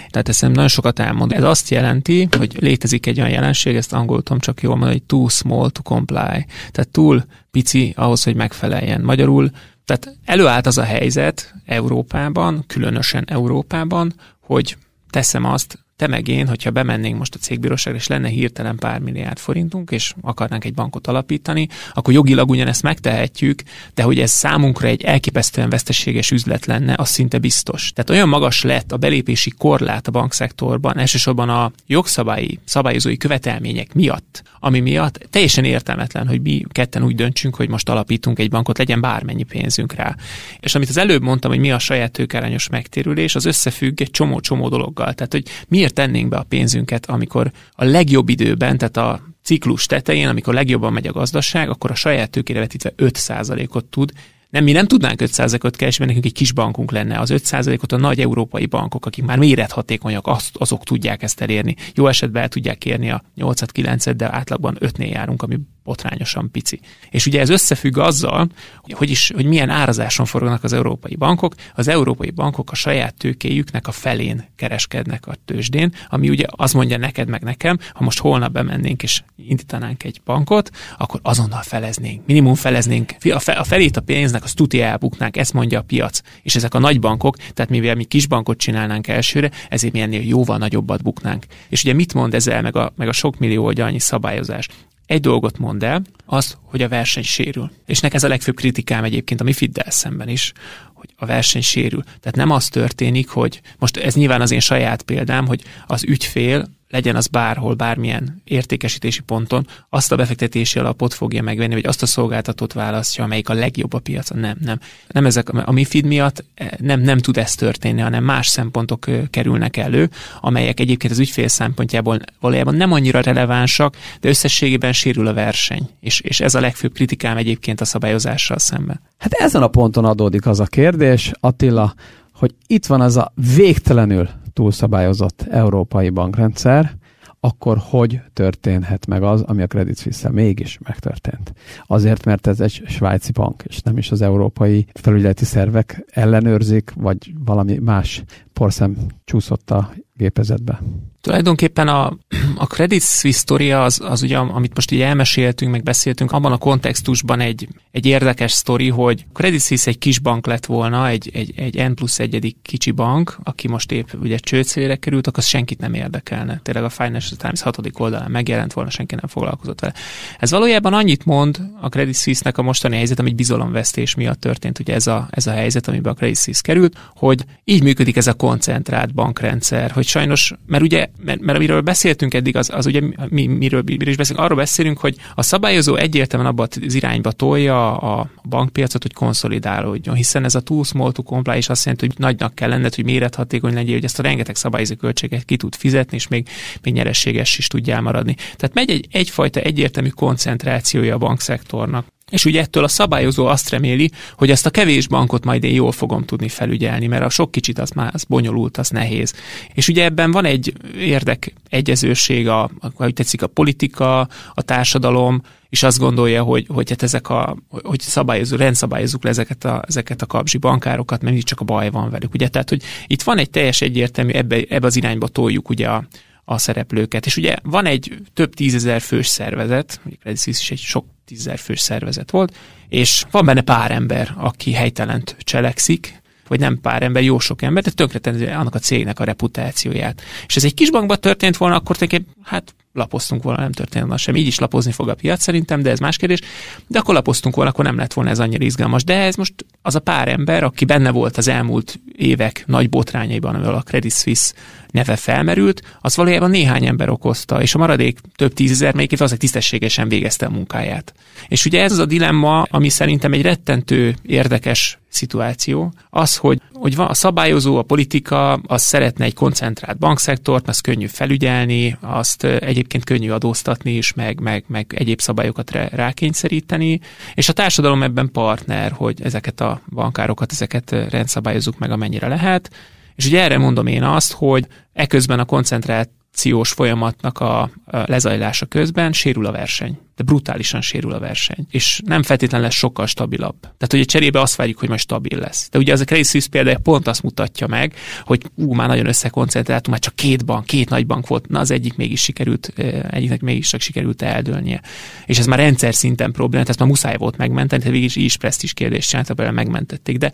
Tehát 0.09 0.29
ez 0.29 0.41
nagyon 0.41 0.69
sokat 0.69 0.99
elmond. 0.99 1.33
Ez 1.33 1.43
azt 1.43 1.71
jelenti, 1.71 2.29
hogy 2.37 2.57
létezik 2.61 3.07
egy 3.07 3.19
olyan 3.19 3.31
jelenség, 3.31 3.77
ezt 3.77 3.93
angolul 3.93 4.23
tudom 4.23 4.41
csak 4.41 4.63
jól 4.63 4.73
mondani, 4.73 4.93
hogy 4.93 5.07
too 5.07 5.29
small 5.29 5.71
to 5.71 5.83
comply. 5.83 6.47
Tehát 6.71 6.89
túl 6.91 7.25
pici 7.51 7.93
ahhoz, 7.97 8.23
hogy 8.23 8.35
megfeleljen. 8.35 9.01
Magyarul, 9.01 9.51
tehát 9.85 10.17
előállt 10.25 10.67
az 10.67 10.79
a 10.79 10.83
helyzet 10.83 11.55
Európában, 11.65 12.65
különösen 12.67 13.25
Európában, 13.27 14.15
hogy 14.41 14.77
teszem 15.11 15.45
azt, 15.45 15.79
te 15.97 16.07
meg 16.07 16.29
én, 16.29 16.49
hogyha 16.49 16.71
bemennénk 16.71 17.19
most 17.19 17.35
a 17.35 17.39
cégbíróságra, 17.39 17.99
és 17.99 18.07
lenne 18.07 18.29
hirtelen 18.29 18.77
pár 18.77 19.01
milliárd 19.01 19.39
forintunk, 19.39 19.91
és 19.91 20.15
akarnánk 20.21 20.65
egy 20.65 20.75
bankot 20.75 21.07
alapítani, 21.07 21.69
akkor 21.95 22.15
jogilag 22.15 22.51
ugyanezt 22.51 22.83
megtehetjük, 22.83 23.63
de 23.95 24.03
hogy 24.03 24.21
ez 24.21 24.31
számunkra 24.31 24.89
egy 24.89 25.03
elképesztően 25.03 25.69
veszteséges 25.69 26.31
üzlet 26.31 26.67
lenne, 26.67 26.95
az 26.97 27.09
szinte 27.09 27.39
biztos. 27.39 27.93
Tehát 27.95 28.11
olyan 28.11 28.29
magas 28.29 28.63
lett 28.63 28.93
a 28.93 28.97
belépési 28.97 29.51
korlát 29.51 30.07
a 30.07 30.11
bankszektorban, 30.11 30.99
elsősorban 30.99 31.49
a 31.49 31.73
jogszabályi, 31.87 32.59
szabályozói 32.65 33.17
követelmények 33.17 33.95
miatt, 33.95 34.43
ami 34.61 34.81
miatt 34.81 35.27
teljesen 35.31 35.65
értelmetlen, 35.65 36.29
hogy 36.29 36.41
mi 36.41 36.63
ketten 36.73 37.05
úgy 37.05 37.15
döntsünk, 37.15 37.55
hogy 37.55 37.69
most 37.69 37.89
alapítunk 37.89 38.39
egy 38.39 38.51
bankot, 38.51 38.79
legyen 38.79 39.01
bármennyi 39.01 39.43
pénzünk 39.43 39.93
rá. 39.93 40.17
És 40.61 40.75
amit 40.75 40.89
az 40.89 40.97
előbb 40.97 41.23
mondtam, 41.23 41.51
hogy 41.51 41.61
mi 41.61 41.71
a 41.71 41.79
saját 41.79 42.13
tőkárányos 42.13 42.69
megtérülés, 42.69 43.35
az 43.35 43.45
összefügg 43.45 44.01
egy 44.01 44.11
csomó-csomó 44.11 44.69
dologgal. 44.69 45.15
Tehát, 45.15 45.33
hogy 45.33 45.45
mi 45.69 45.85
miért 45.87 46.11
tennénk 46.11 46.29
be 46.29 46.37
a 46.37 46.47
pénzünket, 46.49 47.07
amikor 47.07 47.51
a 47.73 47.85
legjobb 47.85 48.29
időben, 48.29 48.79
tehát 48.79 48.97
a 48.97 49.21
ciklus 49.43 49.87
tetején, 49.87 50.29
amikor 50.29 50.55
legjobban 50.55 50.93
megy 50.93 51.07
a 51.07 51.13
gazdaság, 51.13 51.69
akkor 51.69 51.91
a 51.91 51.95
saját 51.95 52.31
tőkére 52.31 52.59
vetítve 52.59 52.93
5%-ot 52.97 53.85
tud, 53.85 54.13
nem, 54.51 54.65
mi 54.65 54.73
nem 54.73 54.87
tudnánk 54.87 55.21
5%-ot 55.25 55.77
keresni, 55.77 56.05
mert 56.05 56.17
nekünk 56.17 56.25
egy 56.25 56.33
kis 56.33 56.53
bankunk 56.53 56.91
lenne. 56.91 57.19
Az 57.19 57.31
5%-ot 57.35 57.93
a 57.93 57.97
nagy 57.97 58.21
európai 58.21 58.67
bankok, 58.67 59.07
akik 59.07 59.25
már 59.25 59.39
mérethatékonyak, 59.39 60.27
azt, 60.27 60.57
azok 60.57 60.85
tudják 60.85 61.23
ezt 61.23 61.41
elérni. 61.41 61.77
Jó 61.95 62.07
esetben 62.07 62.43
el 62.43 62.49
tudják 62.49 62.79
kérni 62.79 63.11
a 63.11 63.23
8-9-et, 63.37 64.15
de 64.17 64.33
átlagban 64.33 64.77
5-nél 64.81 65.11
járunk, 65.11 65.43
ami 65.43 65.59
botrányosan 65.87 66.51
pici. 66.51 66.81
És 67.11 67.27
ugye 67.27 67.41
ez 67.41 67.49
összefügg 67.49 67.99
azzal, 67.99 68.49
hogy, 68.91 69.11
is, 69.11 69.31
hogy 69.35 69.45
milyen 69.45 69.71
árazáson 69.71 70.27
forognak 70.27 70.65
az 70.65 70.73
európai 70.73 71.17
bankok. 71.17 71.55
Az 71.75 71.89
európai 71.89 72.31
bankok 72.31 72.71
a 72.71 72.75
saját 72.75 73.15
tőkéjüknek 73.15 73.87
a 73.87 73.93
felén 73.93 74.49
kereskednek 74.57 75.27
a 75.27 75.35
tőzsdén, 75.45 75.95
ami 76.09 76.29
ugye 76.29 76.45
az 76.51 76.73
mondja 76.73 76.99
neked 76.99 77.29
meg 77.29 77.43
nekem, 77.43 77.79
ha 77.93 78.05
most 78.05 78.19
holnap 78.19 78.53
bemennénk 78.53 79.03
és 79.03 79.23
indítanánk 79.37 80.05
egy 80.05 80.21
bankot, 80.25 80.71
akkor 80.99 81.21
azonnal 81.23 81.63
feleznénk. 81.63 82.27
Minimum 82.27 82.55
feleznénk. 82.55 83.15
A 83.45 83.65
felét 83.65 83.97
a 83.97 84.01
pénznek 84.01 84.45
azt 84.45 84.57
tuti 84.57 84.81
elbuknánk, 84.81 85.37
ezt 85.37 85.53
mondja 85.53 85.79
a 85.79 85.83
piac. 85.83 86.21
És 86.43 86.55
ezek 86.55 86.75
a 86.75 86.79
nagy 86.79 87.01
bankok, 87.01 87.37
tehát 87.37 87.71
mivel 87.71 87.95
mi 87.95 88.05
kis 88.05 88.27
bankot 88.27 88.59
csinálnánk 88.59 89.09
elsőre, 89.09 89.51
ezért 89.69 89.93
mi 89.93 90.01
ennél 90.01 90.23
jóval 90.23 90.59
nagyobbat 90.59 91.03
buknánk. 91.03 91.47
És 91.69 91.83
ugye 91.83 91.93
mit 91.93 92.15
mond 92.15 92.35
ezzel, 92.35 92.63
meg 92.63 92.77
a, 92.77 92.93
meg 92.97 93.09
a 93.09 93.13
sok 93.13 93.39
millió 93.39 93.65
oldalnyi 93.65 93.99
szabályozás? 93.99 94.69
Egy 95.07 95.21
dolgot 95.21 95.59
mond 95.59 95.83
el, 95.83 96.03
az, 96.25 96.57
hogy 96.63 96.83
a 96.83 96.89
verseny 96.89 97.23
sérül. 97.23 97.71
És 97.87 98.01
nek 98.01 98.15
ez 98.15 98.25
a 98.25 98.29
legfőbb 98.29 98.57
kritikám 98.57 99.05
egyébként 99.05 99.41
a 99.41 99.45
mi 99.45 99.53
Fiddel 99.53 99.91
szemben 99.91 100.29
is, 100.29 100.53
hogy 100.95 101.09
a 101.17 101.27
verseny 101.27 101.63
sérül. 101.63 102.03
Tehát 102.03 102.37
nem 102.37 102.51
az 102.51 102.69
történik, 102.69 103.29
hogy 103.29 103.61
most 103.79 103.97
ez 103.97 104.15
nyilván 104.15 104.41
az 104.41 104.51
én 104.51 104.61
saját 104.61 105.03
példám, 105.03 105.47
hogy 105.47 105.63
az 105.87 106.05
ügyfél 106.05 106.69
legyen 106.89 107.17
az 107.17 107.27
bárhol, 107.27 107.75
bármilyen 107.75 108.43
értékesítési 108.45 109.21
ponton, 109.23 109.67
azt 109.89 110.13
a 110.13 110.17
befektetési 110.17 110.79
alapot 110.79 111.15
fogja 111.15 111.43
megvenni, 111.43 111.75
vagy 111.75 111.87
azt 111.87 112.03
a 112.03 112.07
szolgáltatót 112.07 112.73
választja, 112.73 113.25
amelyik 113.25 113.49
a 113.49 113.55
legjobb 113.55 113.93
a 113.93 113.99
piacon. 113.99 114.39
Nem, 114.39 114.57
nem. 114.61 114.79
Nem 115.09 115.27
ezek, 115.27 115.49
a 115.49 115.73
MIFID 115.73 116.05
miatt 116.05 116.45
eh, 116.55 116.69
nem, 116.79 117.01
nem 117.01 117.19
tud 117.19 117.37
ez 117.37 117.55
történni, 117.55 118.01
hanem 118.01 118.25
más 118.25 118.47
szempontok 118.47 119.07
kerülnek 119.31 119.77
elő, 119.77 120.11
amelyek 120.41 120.81
egyébként 120.81 121.13
az 121.13 121.19
ügyfél 121.19 121.49
szempontjából 121.49 122.19
valójában 122.41 122.75
nem 122.75 122.93
annyira 122.93 123.21
relevánsak, 123.21 123.97
de 124.21 124.29
összességében 124.29 124.93
sérül 124.93 125.27
a 125.27 125.35
verseny. 125.35 125.89
És, 126.01 126.21
és 126.21 126.41
ez 126.41 126.55
a 126.55 126.61
legfőbb 126.61 126.93
kritikám 126.93 127.37
egyébként 127.37 127.81
a 127.81 127.85
szabályozással 127.85 128.59
szemben. 128.59 129.01
Hát 129.19 129.33
ezen 129.33 129.63
a 129.63 129.69
ponton 129.69 130.05
adódik 130.05 130.47
az 130.47 130.61
a 130.61 130.67
kérdés, 130.67 131.33
Attila, 131.41 131.95
hogy 132.33 132.55
itt 132.67 132.87
van 132.87 133.01
az 133.01 133.17
a 133.17 133.33
végtelenül 133.57 134.29
túlszabályozott 134.57 135.47
európai 135.51 136.11
bankrendszer, 136.11 136.97
akkor 137.41 137.79
hogy 137.81 138.21
történhet 138.33 139.07
meg 139.07 139.23
az, 139.23 139.41
ami 139.43 139.63
a 139.63 139.67
Credit 139.67 139.99
suisse 139.99 140.31
mégis 140.31 140.79
megtörtént? 140.83 141.53
Azért, 141.87 142.25
mert 142.25 142.47
ez 142.47 142.61
egy 142.61 142.83
svájci 142.87 143.33
bank, 143.33 143.63
és 143.67 143.81
nem 143.81 143.99
is 143.99 144.11
az 144.11 144.23
európai 144.23 144.87
felügyeleti 144.93 145.45
szervek 145.45 146.05
ellenőrzik, 146.11 146.93
vagy 146.95 147.35
valami 147.45 147.79
más 147.79 148.25
porszem 148.53 148.97
csúszott 149.25 149.71
a 149.71 149.93
gépezetbe. 150.15 150.83
Tulajdonképpen 151.27 151.89
a, 151.89 152.17
a 152.57 152.67
Credit 152.67 153.03
Suisse 153.03 153.83
az, 153.83 154.01
az 154.05 154.23
ugye, 154.23 154.37
amit 154.37 154.75
most 154.75 154.91
így 154.91 155.01
elmeséltünk, 155.01 155.71
meg 155.71 155.83
beszéltünk, 155.83 156.33
abban 156.33 156.53
a 156.53 156.57
kontextusban 156.57 157.41
egy, 157.41 157.69
egy 157.91 158.07
érdekes 158.07 158.53
sztori, 158.53 158.89
hogy 158.89 159.27
Credit 159.33 159.61
Suisse 159.61 159.91
egy 159.91 159.99
kis 159.99 160.19
bank 160.19 160.47
lett 160.47 160.67
volna, 160.67 161.09
egy, 161.09 161.31
egy, 161.33 161.53
egy 161.57 161.91
N 161.91 161.95
plusz 161.95 162.19
egyedik 162.19 162.57
kicsi 162.63 162.91
bank, 162.91 163.39
aki 163.43 163.69
most 163.69 163.93
épp 163.93 164.09
ugye 164.21 164.37
csőcélére 164.37 164.97
került, 164.97 165.27
akkor 165.27 165.43
senkit 165.43 165.79
nem 165.79 165.95
érdekelne. 165.95 166.61
Tényleg 166.63 166.85
a 166.85 166.89
Financial 166.89 167.39
Times 167.39 167.63
hatodik 167.63 167.99
oldalán 167.99 168.31
megjelent 168.31 168.73
volna, 168.73 168.91
senki 168.91 169.15
nem 169.15 169.29
foglalkozott 169.29 169.81
vele. 169.81 169.95
Ez 170.39 170.51
valójában 170.51 170.95
annyit 170.95 171.25
mond 171.25 171.61
a 171.81 171.89
Credit 171.89 172.17
Suisse-nek 172.17 172.59
a 172.59 172.63
mostani 172.63 172.97
helyzet, 172.97 173.19
ami 173.19 173.33
bizalomvesztés 173.33 174.15
miatt 174.15 174.41
történt, 174.41 174.79
ugye 174.79 174.95
ez 174.95 175.07
a, 175.07 175.29
ez 175.31 175.47
a 175.47 175.53
helyzet, 175.53 175.89
amiben 175.89 176.13
a 176.13 176.17
Credit 176.17 176.39
Suisse 176.39 176.63
került, 176.63 176.99
hogy 177.15 177.45
így 177.65 177.83
működik 177.83 178.17
ez 178.17 178.27
a 178.27 178.35
koncentrált 178.35 179.15
bankrendszer, 179.15 179.91
hogy 179.91 180.07
sajnos, 180.07 180.53
mert 180.67 180.83
ugye 180.83 181.09
mert, 181.25 181.41
mert 181.41 181.59
amiről 181.59 181.81
beszéltünk 181.81 182.35
eddig, 182.35 182.57
az, 182.57 182.71
az 182.75 182.87
ugye 182.87 183.01
mi, 183.29 183.47
miről, 183.47 183.83
miről 183.87 184.09
is 184.09 184.17
beszélünk, 184.17 184.45
arról 184.45 184.59
beszélünk, 184.59 184.99
hogy 184.99 185.17
a 185.35 185.43
szabályozó 185.43 185.97
egyértelműen 185.97 186.51
abba 186.51 186.67
az 186.85 186.95
irányba 186.95 187.33
tolja 187.33 187.97
a 187.97 188.31
bankpiacot, 188.49 189.03
hogy 189.03 189.13
konszolidálódjon, 189.13 190.15
hiszen 190.15 190.45
ez 190.45 190.55
a 190.55 190.61
too 190.61 190.83
small 190.83 191.13
to 191.13 191.23
comply 191.23 191.57
is 191.57 191.69
azt 191.69 191.85
jelenti, 191.85 192.07
hogy 192.07 192.15
nagynak 192.19 192.55
kell 192.55 192.69
lenned, 192.69 192.95
hogy 192.95 193.05
mérethatékony 193.05 193.75
legyél, 193.75 193.95
hogy 193.95 194.05
ezt 194.05 194.19
a 194.19 194.23
rengeteg 194.23 194.57
szabályozó 194.57 194.95
költséget 194.95 195.45
ki 195.45 195.57
tud 195.57 195.75
fizetni, 195.75 196.17
és 196.17 196.29
még, 196.29 196.49
még 196.83 196.95
nyerességes 196.95 197.59
is 197.59 197.67
tudjál 197.67 198.01
maradni. 198.01 198.35
Tehát 198.35 198.75
megy 198.75 198.91
egy, 198.91 199.07
egyfajta 199.11 199.61
egyértelmű 199.61 200.09
koncentrációja 200.09 201.15
a 201.15 201.19
bankszektornak. 201.19 202.07
És 202.31 202.45
ugye 202.45 202.61
ettől 202.61 202.85
a 202.85 202.89
szabályozó 202.89 203.47
azt 203.47 203.71
reméli, 203.71 204.11
hogy 204.37 204.51
ezt 204.51 204.67
a 204.67 204.71
kevés 204.71 205.09
bankot 205.09 205.45
majd 205.45 205.65
én 205.65 205.75
jól 205.75 205.93
fogom 205.93 206.25
tudni 206.25 206.49
felügyelni, 206.49 207.07
mert 207.07 207.25
a 207.25 207.29
sok 207.29 207.51
kicsit 207.51 207.79
az 207.79 207.91
már 207.91 208.11
az 208.15 208.25
bonyolult, 208.25 208.77
az 208.77 208.89
nehéz. 208.89 209.35
És 209.75 209.89
ugye 209.89 210.05
ebben 210.05 210.31
van 210.31 210.45
egy 210.45 210.73
érdek 210.97 211.53
egyezőség, 211.69 212.49
a, 212.49 212.71
ahogy 212.97 213.13
tetszik 213.13 213.43
a 213.43 213.47
politika, 213.47 214.29
a 214.55 214.63
társadalom, 214.63 215.43
és 215.69 215.83
azt 215.83 215.99
gondolja, 215.99 216.43
hogy, 216.43 216.67
hogy 216.69 216.89
hát 216.89 217.03
ezek 217.03 217.29
a, 217.29 217.57
hogy 217.69 218.01
szabályozó, 218.01 218.57
rendszabályozzuk 218.57 219.25
le 219.25 219.31
ezeket 219.31 219.65
a, 219.65 219.83
ezeket 219.89 220.23
a 220.23 220.27
kapzsi 220.27 220.59
bankárokat, 220.59 221.23
mert 221.23 221.39
csak 221.39 221.61
a 221.61 221.65
baj 221.65 221.91
van 221.91 222.11
velük. 222.11 222.35
Ugye? 222.35 222.49
Tehát, 222.49 222.69
hogy 222.69 222.83
itt 223.07 223.23
van 223.23 223.39
egy 223.39 223.51
teljes 223.51 223.81
egyértelmű, 223.81 224.33
ebbe, 224.33 224.65
ebbe 224.69 224.87
az 224.87 224.97
irányba 224.97 225.29
toljuk 225.29 225.69
ugye 225.69 225.89
a, 225.89 226.05
a 226.49 226.59
szereplőket. 226.59 227.27
És 227.27 227.37
ugye 227.37 227.57
van 227.63 227.87
egy 227.87 228.19
több 228.35 228.55
tízezer 228.55 229.01
fős 229.01 229.27
szervezet, 229.27 230.01
mondjuk 230.03 230.23
Credit 230.23 230.47
is 230.47 230.71
egy 230.71 230.79
sok 230.79 231.07
tízezer 231.25 231.59
fős 231.59 231.81
szervezet 231.81 232.31
volt, 232.31 232.57
és 232.89 233.25
van 233.31 233.45
benne 233.45 233.61
pár 233.61 233.91
ember, 233.91 234.35
aki 234.37 234.73
helytelent 234.73 235.37
cselekszik, 235.39 236.23
vagy 236.49 236.61
nem 236.61 236.81
pár 236.81 237.03
ember, 237.03 237.23
jó 237.23 237.39
sok 237.39 237.63
ember, 237.63 237.83
de 237.83 237.91
tönkretenni 237.91 238.47
annak 238.47 238.75
a 238.75 238.79
cégnek 238.79 239.21
a 239.21 239.25
reputációját. 239.25 240.23
És 240.47 240.57
ez 240.57 240.65
egy 240.65 240.75
kis 240.75 240.91
bankban 240.91 241.21
történt 241.21 241.57
volna, 241.57 241.77
akkor 241.77 241.97
tényleg, 241.97 242.27
hát 242.43 242.75
lapoztunk 242.93 243.43
volna, 243.43 243.61
nem 243.61 243.73
történt 243.73 244.03
volna 244.05 244.17
sem. 244.17 244.37
Így 244.37 244.47
is 244.47 244.59
lapozni 244.59 244.93
fog 244.93 245.09
a 245.09 245.15
piac 245.15 245.43
szerintem, 245.43 245.83
de 245.83 245.91
ez 245.91 245.99
más 245.99 246.17
kérdés. 246.17 246.41
De 246.87 246.99
akkor 246.99 247.15
lapoztunk 247.15 247.55
volna, 247.55 247.71
akkor 247.71 247.85
nem 247.85 247.97
lett 247.97 248.13
volna 248.13 248.31
ez 248.31 248.39
annyira 248.39 248.65
izgalmas. 248.65 249.05
De 249.05 249.15
ez 249.15 249.35
most 249.35 249.55
az 249.83 249.95
a 249.95 250.01
pár 250.01 250.29
ember, 250.29 250.63
aki 250.63 250.85
benne 250.85 251.11
volt 251.11 251.37
az 251.37 251.49
elmúlt 251.49 252.01
évek 252.17 252.65
nagy 252.67 252.89
botrányaiban, 252.89 253.55
amivel 253.55 253.75
a 253.75 253.83
Credit 253.83 254.13
Suisse 254.13 254.55
neve 254.91 255.17
felmerült, 255.17 255.83
az 256.01 256.17
valójában 256.17 256.51
néhány 256.51 256.87
ember 256.87 257.09
okozta, 257.09 257.63
és 257.63 257.75
a 257.75 257.79
maradék 257.79 258.19
több 258.37 258.53
tízezer 258.53 258.95
melyik 258.95 259.21
az 259.21 259.35
tisztességesen 259.39 260.09
végezte 260.09 260.47
a 260.47 260.51
munkáját. 260.51 261.15
És 261.49 261.65
ugye 261.65 261.83
ez 261.83 261.93
az 261.93 261.99
a 261.99 262.07
dilemma, 262.07 262.63
ami 262.63 262.89
szerintem 262.89 263.33
egy 263.33 263.43
rettentő 263.43 264.15
érdekes 264.23 264.99
szituáció, 265.09 265.93
az, 266.11 266.37
hogy, 266.37 266.61
hogy 266.73 266.97
van 266.97 267.07
a 267.07 267.15
szabályozó, 267.15 267.77
a 267.77 267.83
politika, 267.83 268.53
az 268.53 268.83
szeretne 268.83 269.25
egy 269.25 269.35
koncentrált 269.35 269.99
bankszektort, 269.99 270.69
azt 270.69 270.83
könnyű 270.83 271.07
felügyelni, 271.07 271.97
azt 272.01 272.45
egyébként 272.45 273.05
könnyű 273.05 273.31
adóztatni 273.31 273.93
is, 273.93 274.13
meg, 274.13 274.41
meg, 274.41 274.65
meg 274.67 274.95
egyéb 274.97 275.21
szabályokat 275.21 275.71
rákényszeríteni, 275.71 277.01
és 277.35 277.49
a 277.49 277.53
társadalom 277.53 278.03
ebben 278.03 278.31
partner, 278.33 278.93
hogy 278.93 279.23
ezeket 279.23 279.61
a 279.61 279.81
bankárokat, 279.93 280.53
ezeket 280.53 280.91
rendszabályozzuk 280.91 281.79
meg, 281.79 281.91
amennyire 281.91 282.29
lehet, 282.29 282.71
és 283.17 283.27
ugye 283.27 283.43
erre 283.43 283.59
mondom 283.59 283.87
én 283.87 284.03
azt, 284.03 284.33
hogy 284.33 284.67
eközben 284.93 285.39
a 285.39 285.45
koncentrációs 285.45 286.73
folyamatnak 286.73 287.41
a 287.41 287.71
lezajlása 287.91 288.67
közben 288.67 289.13
sérül 289.13 289.47
a 289.47 289.53
verseny. 289.53 289.99
De 290.17 290.25
brutálisan 290.25 290.81
sérül 290.81 291.13
a 291.13 291.19
verseny. 291.19 291.67
És 291.71 292.01
nem 292.05 292.23
feltétlenül 292.23 292.67
lesz 292.67 292.77
sokkal 292.77 293.07
stabilabb. 293.07 293.61
Tehát, 293.61 293.89
hogy 293.91 294.01
a 294.01 294.05
cserébe 294.05 294.41
azt 294.41 294.57
várjuk, 294.57 294.79
hogy 294.79 294.89
majd 294.89 295.01
stabil 295.01 295.39
lesz. 295.39 295.69
De 295.71 295.79
ugye 295.79 295.93
az 295.93 296.01
a 296.01 296.05
Credit 296.05 296.27
Suisse 296.27 296.49
példája 296.51 296.79
pont 296.79 297.07
azt 297.07 297.23
mutatja 297.23 297.67
meg, 297.67 297.95
hogy 298.25 298.43
ú, 298.55 298.73
már 298.73 298.89
nagyon 298.89 299.07
összekoncentráltunk, 299.07 299.89
már 299.89 299.99
csak 299.99 300.15
két 300.15 300.45
bank, 300.45 300.65
két 300.65 300.89
nagy 300.89 301.07
bank 301.07 301.27
volt, 301.27 301.49
na 301.49 301.61
az 301.61 301.71
egyik 301.71 301.97
mégis 301.97 302.21
sikerült, 302.21 302.73
egyiknek 303.11 303.41
mégis 303.41 303.69
csak 303.69 303.81
sikerült 303.81 304.23
eldőlnie. 304.23 304.81
És 305.27 305.39
ez 305.39 305.47
már 305.47 305.59
rendszer 305.59 305.95
szinten 305.95 306.33
probléma, 306.33 306.65
ezt 306.67 306.79
már 306.79 306.89
muszáj 306.89 307.17
volt 307.17 307.37
megmenteni, 307.37 307.83
tehát 307.83 307.99
végig 307.99 308.09
is, 308.09 308.17
is 308.17 308.37
presztis 308.37 308.73
kérdést 308.73 309.09
csináltak, 309.09 309.53
megmentették. 309.53 310.19
De, 310.19 310.33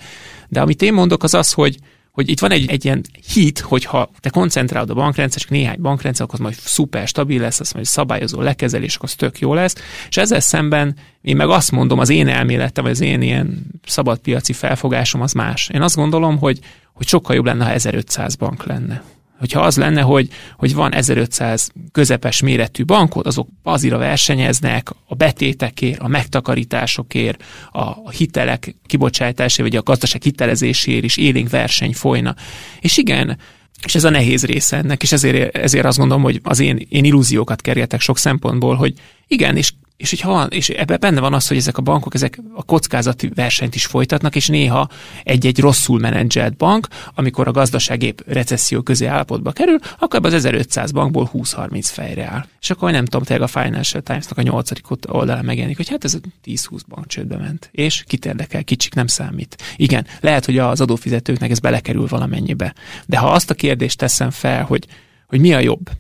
de 0.48 0.60
amit 0.60 0.82
én 0.82 0.92
mondok, 0.92 1.22
az 1.22 1.34
az, 1.34 1.52
hogy 1.52 1.76
hogy 2.12 2.28
itt 2.28 2.40
van 2.40 2.50
egy, 2.50 2.70
egy 2.70 2.84
ilyen 2.84 3.02
hit, 3.32 3.58
hogyha 3.58 4.10
te 4.20 4.30
koncentrálod 4.30 4.90
a 4.90 4.94
bankrendszer, 4.94 5.40
csak 5.40 5.50
néhány 5.50 5.80
bankrendszer, 5.80 6.24
akkor 6.24 6.34
az 6.34 6.44
majd 6.44 6.54
szuper 6.54 7.08
stabil 7.08 7.40
lesz, 7.40 7.60
az 7.60 7.72
majd 7.72 7.84
szabályozó 7.84 8.40
lekezelés, 8.40 8.96
akkor 8.96 9.08
az 9.08 9.14
tök 9.14 9.38
jó 9.38 9.54
lesz. 9.54 9.74
És 10.08 10.16
ezzel 10.16 10.40
szemben 10.40 10.96
én 11.22 11.36
meg 11.36 11.48
azt 11.48 11.70
mondom, 11.70 11.98
az 11.98 12.08
én 12.08 12.28
elméletem, 12.28 12.84
vagy 12.84 12.92
az 12.92 13.00
én 13.00 13.22
ilyen 13.22 13.66
szabadpiaci 13.86 14.52
felfogásom 14.52 15.20
az 15.20 15.32
más. 15.32 15.68
Én 15.68 15.82
azt 15.82 15.96
gondolom, 15.96 16.38
hogy, 16.38 16.58
hogy 16.92 17.06
sokkal 17.06 17.34
jobb 17.34 17.44
lenne, 17.44 17.64
ha 17.64 17.70
1500 17.70 18.34
bank 18.34 18.64
lenne 18.64 19.02
hogyha 19.42 19.60
az 19.60 19.76
lenne, 19.76 20.00
hogy, 20.00 20.28
hogy 20.56 20.74
van 20.74 20.94
1500 20.94 21.70
közepes 21.92 22.40
méretű 22.40 22.84
bankot, 22.84 23.26
azok 23.26 23.48
azira 23.62 23.98
versenyeznek 23.98 24.90
a 25.06 25.14
betétekért, 25.14 26.00
a 26.00 26.08
megtakarításokért, 26.08 27.44
a 27.72 28.10
hitelek 28.10 28.74
kibocsátásért, 28.86 29.68
vagy 29.68 29.78
a 29.78 29.82
gazdaság 29.82 30.22
hitelezéséért 30.22 31.04
is 31.04 31.16
élénk 31.16 31.50
verseny 31.50 31.94
folyna. 31.94 32.34
És 32.80 32.96
igen, 32.96 33.38
és 33.84 33.94
ez 33.94 34.04
a 34.04 34.10
nehéz 34.10 34.44
része 34.44 34.76
ennek, 34.76 35.02
és 35.02 35.12
ezért, 35.12 35.56
ezért 35.56 35.84
azt 35.84 35.98
gondolom, 35.98 36.22
hogy 36.22 36.40
az 36.42 36.60
én, 36.60 36.86
én 36.88 37.04
illúziókat 37.04 37.60
kergetek 37.60 38.00
sok 38.00 38.18
szempontból, 38.18 38.74
hogy 38.74 38.94
igen, 39.26 39.56
és 39.56 39.72
és 40.02 40.10
hogyha 40.10 40.30
van, 40.30 40.48
és 40.50 40.68
ebben 40.68 40.96
benne 41.00 41.20
van 41.20 41.34
az, 41.34 41.48
hogy 41.48 41.56
ezek 41.56 41.78
a 41.78 41.82
bankok 41.82 42.14
ezek 42.14 42.38
a 42.54 42.62
kockázati 42.62 43.30
versenyt 43.34 43.74
is 43.74 43.86
folytatnak, 43.86 44.36
és 44.36 44.46
néha 44.46 44.88
egy-egy 45.24 45.58
rosszul 45.58 45.98
menedzselt 45.98 46.56
bank, 46.56 46.88
amikor 47.14 47.48
a 47.48 47.50
gazdaság 47.50 48.02
épp 48.02 48.18
recesszió 48.26 48.82
közé 48.82 49.06
állapotba 49.06 49.52
kerül, 49.52 49.78
akkor 49.98 50.18
ebben 50.18 50.30
az 50.30 50.36
1500 50.36 50.90
bankból 50.90 51.30
20-30 51.34 51.80
fejre 51.82 52.24
áll. 52.24 52.46
És 52.60 52.70
akkor 52.70 52.90
nem 52.90 53.04
tudom, 53.04 53.22
tényleg 53.22 53.48
a 53.54 53.60
Financial 53.60 54.02
Times-nak 54.02 54.38
a 54.38 54.42
nyolcadik 54.42 54.84
oldalán 55.08 55.44
megjelenik, 55.44 55.76
hogy 55.76 55.88
hát 55.88 56.04
ez 56.04 56.18
10-20 56.44 56.80
bank 56.88 57.06
csődbe 57.06 57.36
ment. 57.36 57.68
És 57.72 58.04
kit 58.06 58.26
érdekel, 58.26 58.64
kicsik 58.64 58.94
nem 58.94 59.06
számít. 59.06 59.62
Igen, 59.76 60.06
lehet, 60.20 60.44
hogy 60.44 60.58
az 60.58 60.80
adófizetőknek 60.80 61.50
ez 61.50 61.58
belekerül 61.58 62.06
valamennyibe. 62.06 62.74
De 63.06 63.18
ha 63.18 63.32
azt 63.32 63.50
a 63.50 63.54
kérdést 63.54 63.98
teszem 63.98 64.30
fel, 64.30 64.64
hogy, 64.64 64.86
hogy 65.26 65.40
mi 65.40 65.52
a 65.52 65.58
jobb, 65.58 65.90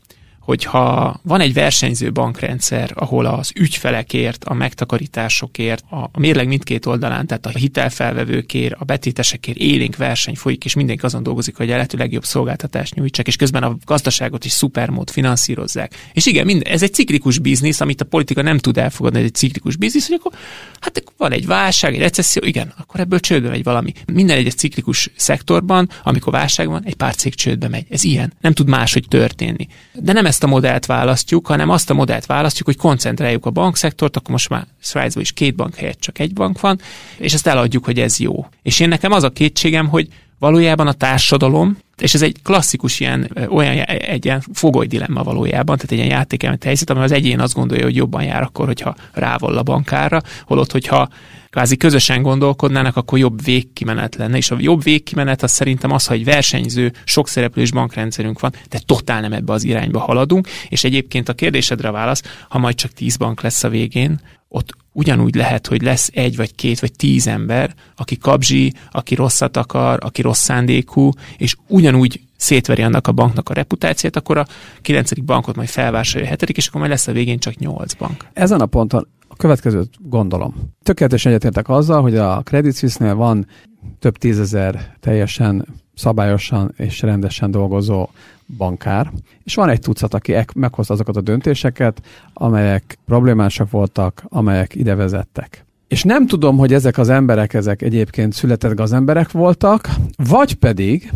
hogyha 0.42 1.20
van 1.22 1.40
egy 1.40 1.52
versenyző 1.52 2.12
bankrendszer, 2.12 2.90
ahol 2.94 3.26
az 3.26 3.52
ügyfelekért, 3.54 4.44
a 4.44 4.54
megtakarításokért, 4.54 5.84
a 5.90 6.18
mérleg 6.18 6.46
mindkét 6.46 6.86
oldalán, 6.86 7.26
tehát 7.26 7.46
a 7.46 7.58
hitelfelvevőkért, 7.58 8.74
a 8.78 8.84
betétesekért 8.84 9.56
élénk 9.56 9.96
verseny 9.96 10.36
folyik, 10.36 10.64
és 10.64 10.74
mindenki 10.74 11.04
azon 11.04 11.22
dolgozik, 11.22 11.56
hogy 11.56 11.70
a 11.70 11.74
lehető 11.74 11.98
legjobb 11.98 12.24
szolgáltatást 12.24 12.94
nyújtsák, 12.94 13.26
és 13.26 13.36
közben 13.36 13.62
a 13.62 13.76
gazdaságot 13.84 14.44
is 14.44 14.52
szupermód 14.52 15.10
finanszírozzák. 15.10 16.10
És 16.12 16.26
igen, 16.26 16.46
mind, 16.46 16.62
ez 16.64 16.82
egy 16.82 16.94
ciklikus 16.94 17.38
biznisz, 17.38 17.80
amit 17.80 18.00
a 18.00 18.04
politika 18.04 18.42
nem 18.42 18.58
tud 18.58 18.78
elfogadni, 18.78 19.18
ez 19.18 19.24
egy 19.24 19.34
ciklikus 19.34 19.76
biznisz, 19.76 20.06
hogy 20.06 20.16
akkor 20.20 20.38
hát 20.80 21.02
van 21.16 21.32
egy 21.32 21.46
válság, 21.46 21.94
egy 21.94 22.00
recesszió, 22.00 22.42
igen, 22.44 22.74
akkor 22.78 23.00
ebből 23.00 23.20
csődbe 23.20 23.48
megy 23.48 23.62
valami. 23.62 23.92
Minden 24.12 24.36
egyes 24.36 24.54
ciklikus 24.54 25.10
szektorban, 25.16 25.88
amikor 26.02 26.32
válság 26.32 26.68
van, 26.68 26.82
egy 26.84 26.94
pár 26.94 27.14
cég 27.14 27.34
csődbe 27.34 27.68
megy. 27.68 27.86
Ez 27.90 28.04
ilyen. 28.04 28.32
Nem 28.40 28.52
tud 28.52 28.68
máshogy 28.68 29.04
történni. 29.08 29.66
De 29.92 30.12
nem 30.12 30.26
ezt 30.32 30.42
a 30.42 30.46
modellt 30.46 30.86
választjuk, 30.86 31.46
hanem 31.46 31.70
azt 31.70 31.90
a 31.90 31.94
modellt 31.94 32.26
választjuk, 32.26 32.66
hogy 32.66 32.76
koncentráljuk 32.76 33.46
a 33.46 33.50
bankszektort, 33.50 34.16
akkor 34.16 34.30
most 34.30 34.48
már 34.48 34.66
slides 34.80 35.14
is 35.16 35.32
két 35.32 35.54
bank 35.54 35.74
helyett 35.74 36.00
csak 36.00 36.18
egy 36.18 36.32
bank 36.32 36.60
van, 36.60 36.80
és 37.18 37.32
ezt 37.32 37.46
eladjuk, 37.46 37.84
hogy 37.84 38.00
ez 38.00 38.18
jó. 38.18 38.46
És 38.62 38.80
én 38.80 38.88
nekem 38.88 39.12
az 39.12 39.22
a 39.22 39.30
kétségem, 39.30 39.88
hogy 39.88 40.08
valójában 40.38 40.86
a 40.86 40.92
társadalom 40.92 41.78
És 41.96 42.14
ez 42.14 42.22
egy 42.22 42.36
klasszikus 42.42 43.00
ilyen, 43.00 43.30
olyan 43.48 43.78
egy 43.86 44.24
ilyen 44.24 44.42
fogoly 44.52 44.86
dilemma 44.86 45.22
valójában, 45.22 45.76
tehát 45.76 45.92
egy 45.92 45.98
ilyen 45.98 46.10
játékelmet 46.10 46.64
helyzet, 46.64 46.90
amely 46.90 47.04
az 47.04 47.12
egyén 47.12 47.40
azt 47.40 47.54
gondolja, 47.54 47.84
hogy 47.84 47.96
jobban 47.96 48.22
jár 48.22 48.42
akkor, 48.42 48.66
hogyha 48.66 48.94
rávall 49.12 49.56
a 49.56 49.62
bankára, 49.62 50.20
holott, 50.44 50.72
hogyha 50.72 51.08
kvázi 51.50 51.76
közösen 51.76 52.22
gondolkodnának, 52.22 52.96
akkor 52.96 53.18
jobb 53.18 53.44
végkimenet 53.44 54.14
lenne. 54.14 54.36
És 54.36 54.50
a 54.50 54.56
jobb 54.58 54.82
végkimenet 54.82 55.42
az 55.42 55.50
szerintem 55.50 55.90
az, 55.90 56.06
hogy 56.06 56.18
egy 56.18 56.24
versenyző, 56.24 56.92
sok 57.04 57.28
szereplős 57.28 57.70
bankrendszerünk 57.70 58.40
van, 58.40 58.52
de 58.68 58.80
totál 58.86 59.20
nem 59.20 59.32
ebbe 59.32 59.52
az 59.52 59.64
irányba 59.64 59.98
haladunk. 59.98 60.48
És 60.68 60.84
egyébként 60.84 61.28
a 61.28 61.32
kérdésedre 61.32 61.90
válasz, 61.90 62.22
ha 62.48 62.58
majd 62.58 62.74
csak 62.74 62.92
10 62.92 63.16
bank 63.16 63.40
lesz 63.40 63.64
a 63.64 63.68
végén, 63.68 64.20
ott 64.48 64.76
ugyanúgy 64.92 65.34
lehet, 65.34 65.66
hogy 65.66 65.82
lesz 65.82 66.10
egy 66.14 66.36
vagy 66.36 66.54
két 66.54 66.80
vagy 66.80 66.92
tíz 66.92 67.26
ember, 67.26 67.74
aki 67.96 68.16
kapzsi, 68.16 68.72
aki 68.90 69.14
rosszat 69.14 69.56
akar, 69.56 69.98
aki 70.02 70.22
rossz 70.22 70.42
szándékú, 70.42 71.10
és 71.36 71.56
ugyanúgy 71.82 72.20
szétveri 72.36 72.82
annak 72.82 73.06
a 73.06 73.12
banknak 73.12 73.48
a 73.48 73.54
reputációt, 73.54 74.16
akkor 74.16 74.38
a 74.38 74.46
kilencedik 74.82 75.24
bankot 75.24 75.56
majd 75.56 75.68
felvásárolja 75.68 76.26
a 76.26 76.30
hetedik, 76.30 76.56
és 76.56 76.66
akkor 76.66 76.80
majd 76.80 76.92
lesz 76.92 77.06
a 77.06 77.12
végén 77.12 77.38
csak 77.38 77.56
nyolc 77.56 77.94
bank. 77.94 78.26
Ezen 78.32 78.60
a 78.60 78.66
ponton 78.66 79.08
a 79.28 79.36
következőt 79.36 79.94
gondolom. 80.00 80.54
Tökéletesen 80.82 81.32
egyetértek 81.32 81.68
azzal, 81.68 82.02
hogy 82.02 82.16
a 82.16 82.40
Credit 82.44 82.76
Suisse-nél 82.76 83.14
van 83.14 83.46
több 83.98 84.16
tízezer 84.16 84.96
teljesen 85.00 85.66
szabályosan 85.94 86.74
és 86.76 87.00
rendesen 87.00 87.50
dolgozó 87.50 88.08
bankár, 88.56 89.12
és 89.44 89.54
van 89.54 89.68
egy 89.68 89.80
tucat, 89.80 90.14
aki 90.14 90.34
meghozta 90.54 90.92
azokat 90.92 91.16
a 91.16 91.20
döntéseket, 91.20 92.02
amelyek 92.32 92.98
problémásak 93.06 93.70
voltak, 93.70 94.24
amelyek 94.28 94.74
ide 94.74 94.94
vezettek. 94.94 95.64
És 95.88 96.02
nem 96.02 96.26
tudom, 96.26 96.56
hogy 96.56 96.72
ezek 96.72 96.98
az 96.98 97.08
emberek, 97.08 97.54
ezek 97.54 97.82
egyébként 97.82 98.32
született 98.32 98.74
gazemberek 98.74 99.30
voltak, 99.30 99.88
vagy 100.16 100.54
pedig 100.54 101.12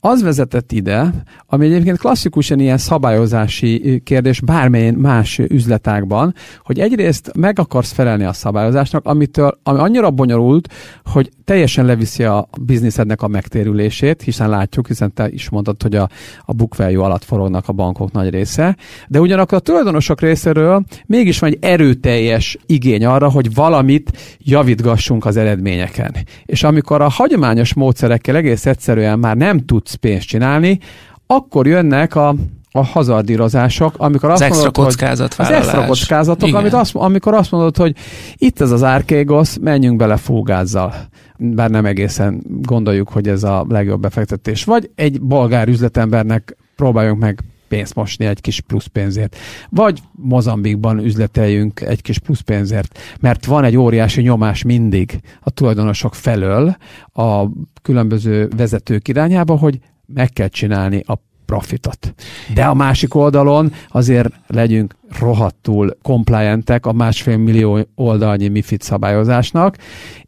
az 0.00 0.22
vezetett 0.22 0.72
ide, 0.72 1.10
ami 1.46 1.66
egyébként 1.66 1.98
klasszikusan 1.98 2.60
ilyen 2.60 2.78
szabályozási 2.78 4.00
kérdés 4.04 4.40
bármilyen 4.40 4.94
más 4.94 5.38
üzletágban, 5.38 6.34
hogy 6.64 6.80
egyrészt 6.80 7.32
meg 7.36 7.58
akarsz 7.58 7.92
felelni 7.92 8.24
a 8.24 8.32
szabályozásnak, 8.32 9.06
amitől, 9.06 9.58
ami 9.62 9.78
annyira 9.78 10.10
bonyolult, 10.10 10.72
hogy 11.04 11.30
teljesen 11.44 11.84
leviszi 11.84 12.24
a 12.24 12.48
bizniszednek 12.60 13.22
a 13.22 13.28
megtérülését, 13.28 14.22
hiszen 14.22 14.48
látjuk, 14.48 14.86
hiszen 14.86 15.14
te 15.14 15.28
is 15.28 15.48
mondtad, 15.48 15.82
hogy 15.82 15.94
a, 15.96 16.08
a 16.44 16.52
book 16.52 16.76
value 16.76 17.04
alatt 17.04 17.24
forognak 17.24 17.68
a 17.68 17.72
bankok 17.72 18.12
nagy 18.12 18.30
része, 18.30 18.76
de 19.08 19.20
ugyanakkor 19.20 19.58
a 19.58 19.60
tulajdonosok 19.60 20.20
részéről 20.20 20.84
mégis 21.06 21.38
van 21.38 21.50
egy 21.50 21.58
erőteljes 21.60 22.58
igény 22.66 23.04
arra, 23.04 23.30
hogy 23.30 23.54
valamit 23.54 24.36
javítgassunk 24.38 25.24
az 25.24 25.36
eredményeken. 25.36 26.16
És 26.44 26.62
amikor 26.62 27.00
a 27.00 27.08
hagyományos 27.08 27.74
módszerekkel 27.74 28.36
egész 28.36 28.66
egyszerűen 28.66 29.18
már 29.18 29.36
nem 29.36 29.58
tudsz 29.58 29.89
pénzt 29.94 30.26
csinálni, 30.26 30.78
akkor 31.26 31.66
jönnek 31.66 32.14
a 32.14 32.34
a 32.72 32.84
hazardírozások, 32.84 33.94
amikor 33.96 34.30
az 34.30 34.34
azt 34.40 34.42
extra 34.42 34.62
mondod, 34.62 34.84
kockázat 34.84 35.34
hogy 35.34 35.46
az 35.46 35.52
extra 35.52 35.84
kockázatok, 35.84 36.54
amit 36.54 36.72
azt, 36.72 36.94
amikor 36.94 37.34
azt 37.34 37.50
mondod, 37.50 37.76
hogy 37.76 37.96
itt 38.36 38.60
ez 38.60 38.70
az 38.70 38.82
árkégosz, 38.82 39.58
menjünk 39.60 39.96
bele 39.96 40.16
fúgázzal. 40.16 40.94
Bár 41.38 41.70
nem 41.70 41.86
egészen 41.86 42.42
gondoljuk, 42.46 43.08
hogy 43.08 43.28
ez 43.28 43.42
a 43.42 43.64
legjobb 43.68 44.00
befektetés. 44.00 44.64
Vagy 44.64 44.90
egy 44.94 45.20
bolgár 45.20 45.68
üzletembernek 45.68 46.56
próbáljunk 46.76 47.20
meg 47.20 47.40
pénzt 47.70 47.94
mosni 47.94 48.24
egy 48.24 48.40
kis 48.40 48.60
plusz 48.60 48.86
pénzért. 48.86 49.36
Vagy 49.68 50.00
Mozambikban 50.12 50.98
üzleteljünk 50.98 51.80
egy 51.80 52.02
kis 52.02 52.18
plusz 52.18 52.40
pénzért, 52.40 52.98
mert 53.20 53.44
van 53.44 53.64
egy 53.64 53.76
óriási 53.76 54.20
nyomás 54.22 54.62
mindig 54.62 55.20
a 55.40 55.50
tulajdonosok 55.50 56.14
felől 56.14 56.76
a 57.12 57.44
különböző 57.82 58.48
vezetők 58.56 59.08
irányába, 59.08 59.56
hogy 59.56 59.78
meg 60.06 60.30
kell 60.32 60.48
csinálni 60.48 61.02
a 61.06 61.14
profitot. 61.44 62.14
De 62.54 62.64
a 62.64 62.74
másik 62.74 63.14
oldalon 63.14 63.72
azért 63.88 64.32
legyünk 64.46 64.94
rohadtul 65.18 65.96
compliantek 66.02 66.86
a 66.86 66.92
másfél 66.92 67.36
millió 67.36 67.78
oldalnyi 67.94 68.48
MIFID 68.48 68.80
szabályozásnak, 68.80 69.76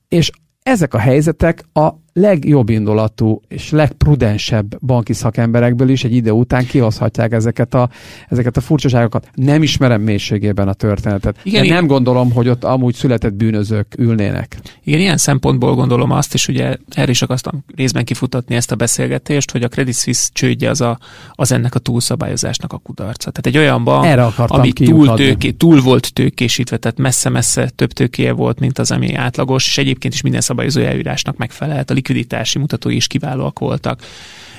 és 0.08 0.30
ezek 0.62 0.94
a 0.94 0.98
helyzetek 0.98 1.64
a 1.72 1.90
legjobb 2.12 2.68
indulatú 2.68 3.40
és 3.48 3.70
legprudensebb 3.70 4.78
banki 4.80 5.12
szakemberekből 5.12 5.88
is 5.88 6.04
egy 6.04 6.14
ide 6.14 6.32
után 6.32 6.66
kihozhatják 6.66 7.32
ezeket 7.32 7.74
a, 7.74 7.88
ezeket 8.28 8.56
a 8.56 8.60
furcsaságokat. 8.60 9.28
Nem 9.34 9.62
ismerem 9.62 10.00
mélységében 10.00 10.68
a 10.68 10.72
történetet. 10.72 11.38
Igen, 11.42 11.66
de 11.66 11.74
nem 11.74 11.86
gondolom, 11.86 12.32
hogy 12.32 12.48
ott 12.48 12.64
amúgy 12.64 12.94
született 12.94 13.34
bűnözők 13.34 13.94
ülnének. 13.98 14.58
Igen, 14.84 15.00
ilyen 15.00 15.16
szempontból 15.16 15.74
gondolom 15.74 16.10
azt, 16.10 16.34
és 16.34 16.48
ugye 16.48 16.76
erre 16.90 17.10
is 17.10 17.22
akartam 17.22 17.64
részben 17.76 18.04
kifutatni 18.04 18.54
ezt 18.54 18.72
a 18.72 18.76
beszélgetést, 18.76 19.50
hogy 19.50 19.62
a 19.62 19.68
Credit 19.68 19.94
Suisse 19.94 20.28
csődje 20.32 20.70
az, 20.70 20.80
a, 20.80 20.98
az 21.30 21.52
ennek 21.52 21.74
a 21.74 21.78
túlszabályozásnak 21.78 22.72
a 22.72 22.78
kudarca. 22.78 23.30
Tehát 23.30 23.46
egy 23.46 23.66
olyan 23.66 23.84
bank, 23.84 24.32
ami 24.36 24.72
túl, 24.72 25.14
tőké, 25.14 25.50
túl 25.50 25.80
volt 25.80 26.12
tőkésítve, 26.12 26.76
tehát 26.76 26.98
messze-messze 26.98 27.68
több 27.68 27.92
tőkéje 27.92 28.32
volt, 28.32 28.60
mint 28.60 28.78
az, 28.78 28.90
ami 28.90 29.14
átlagos, 29.14 29.66
és 29.66 29.78
egyébként 29.78 30.14
is 30.14 30.20
minden 30.20 30.40
szabályozó 30.40 30.80
elvírásnak 30.80 31.36
megfelelt. 31.36 31.90
A 31.90 31.94
likviditási 32.02 32.58
mutatói 32.58 32.96
is 32.96 33.06
kiválóak 33.06 33.58
voltak. 33.58 34.00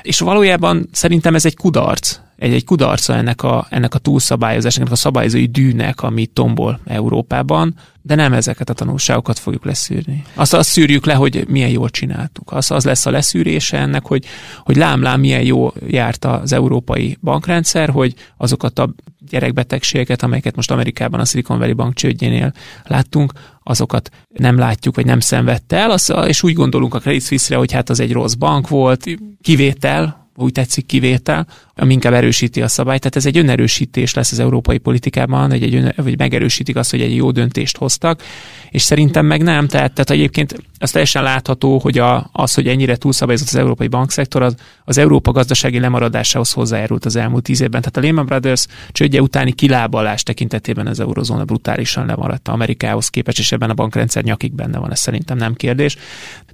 És 0.01 0.19
valójában 0.19 0.87
szerintem 0.91 1.35
ez 1.35 1.45
egy 1.45 1.55
kudarc, 1.55 2.19
egy, 2.35 2.53
egy 2.53 2.65
kudarca 2.65 3.15
ennek 3.15 3.43
a, 3.43 3.67
ennek 3.69 3.93
a 3.95 3.97
túlszabályozásnak, 3.97 4.91
a 4.91 4.95
szabályozói 4.95 5.45
dűnek, 5.45 6.01
ami 6.01 6.25
tombol 6.25 6.79
Európában, 6.85 7.75
de 8.01 8.15
nem 8.15 8.33
ezeket 8.33 8.69
a 8.69 8.73
tanulságokat 8.73 9.39
fogjuk 9.39 9.65
leszűrni. 9.65 10.23
Azt, 10.33 10.53
azt 10.53 10.69
szűrjük 10.69 11.05
le, 11.05 11.13
hogy 11.13 11.45
milyen 11.47 11.69
jól 11.69 11.89
csináltuk. 11.89 12.51
Az, 12.51 12.71
az 12.71 12.85
lesz 12.85 13.05
a 13.05 13.11
leszűrése 13.11 13.77
ennek, 13.77 14.05
hogy, 14.05 14.25
hogy 14.59 14.75
lám-lám 14.75 15.19
milyen 15.19 15.43
jó 15.43 15.73
járt 15.87 16.25
az 16.25 16.51
európai 16.51 17.17
bankrendszer, 17.21 17.89
hogy 17.89 18.13
azokat 18.37 18.79
a 18.79 18.93
gyerekbetegségeket, 19.29 20.23
amelyeket 20.23 20.55
most 20.55 20.71
Amerikában 20.71 21.19
a 21.19 21.25
Silicon 21.25 21.57
Valley 21.57 21.75
Bank 21.75 21.93
csődjénél 21.93 22.53
láttunk, 22.83 23.31
azokat 23.63 24.09
nem 24.27 24.57
látjuk, 24.57 24.95
vagy 24.95 25.05
nem 25.05 25.19
szenvedte 25.19 25.77
el, 25.77 25.95
és 26.27 26.43
úgy 26.43 26.53
gondolunk 26.53 26.93
a 26.93 26.99
Credit 26.99 27.23
Suisse-re, 27.23 27.57
hogy 27.57 27.71
hát 27.71 27.89
az 27.89 27.99
egy 27.99 28.11
rossz 28.11 28.33
bank 28.33 28.67
volt, 28.67 29.03
kivétel, 29.41 30.22
úgy 30.35 30.51
tetszik 30.51 30.85
kivétel, 30.85 31.47
ami 31.75 31.93
inkább 31.93 32.13
erősíti 32.13 32.61
a 32.61 32.67
szabályt. 32.67 32.99
Tehát 32.99 33.15
ez 33.15 33.25
egy 33.25 33.37
önerősítés 33.37 34.13
lesz 34.13 34.31
az 34.31 34.39
európai 34.39 34.77
politikában, 34.77 35.49
hogy, 35.49 35.63
egy 35.63 35.75
ön, 35.75 35.93
vagy 35.95 36.17
megerősítik 36.17 36.75
azt, 36.75 36.91
hogy 36.91 37.01
egy 37.01 37.15
jó 37.15 37.31
döntést 37.31 37.77
hoztak, 37.77 38.21
és 38.69 38.81
szerintem 38.81 39.25
meg 39.25 39.43
nem. 39.43 39.67
Tehát, 39.67 39.93
tehát 39.93 40.09
egyébként 40.09 40.55
az 40.77 40.91
teljesen 40.91 41.23
látható, 41.23 41.79
hogy 41.79 41.97
a, 41.97 42.29
az, 42.31 42.53
hogy 42.53 42.67
ennyire 42.67 42.95
túlszabályozott 42.95 43.47
az 43.47 43.55
európai 43.55 43.87
bankszektor, 43.87 44.41
az, 44.41 44.55
az 44.85 44.97
Európa 44.97 45.31
gazdasági 45.31 45.79
lemaradásához 45.79 46.51
hozzájárult 46.51 47.05
az 47.05 47.15
elmúlt 47.15 47.43
tíz 47.43 47.61
évben. 47.61 47.81
Tehát 47.81 47.97
a 47.97 48.01
Lehman 48.01 48.25
Brothers 48.25 48.65
csődje 48.91 49.21
utáni 49.21 49.51
kilábalás 49.51 50.23
tekintetében 50.23 50.87
az 50.87 50.99
eurozóna 50.99 51.45
brutálisan 51.45 52.05
lemaradt 52.05 52.47
Amerikához 52.47 53.07
képest, 53.07 53.39
és 53.39 53.51
ebben 53.51 53.69
a 53.69 53.73
bankrendszer 53.73 54.23
nyakig 54.23 54.53
benne 54.53 54.77
van, 54.77 54.91
ez 54.91 54.99
szerintem 54.99 55.37
nem 55.37 55.53
kérdés. 55.53 55.97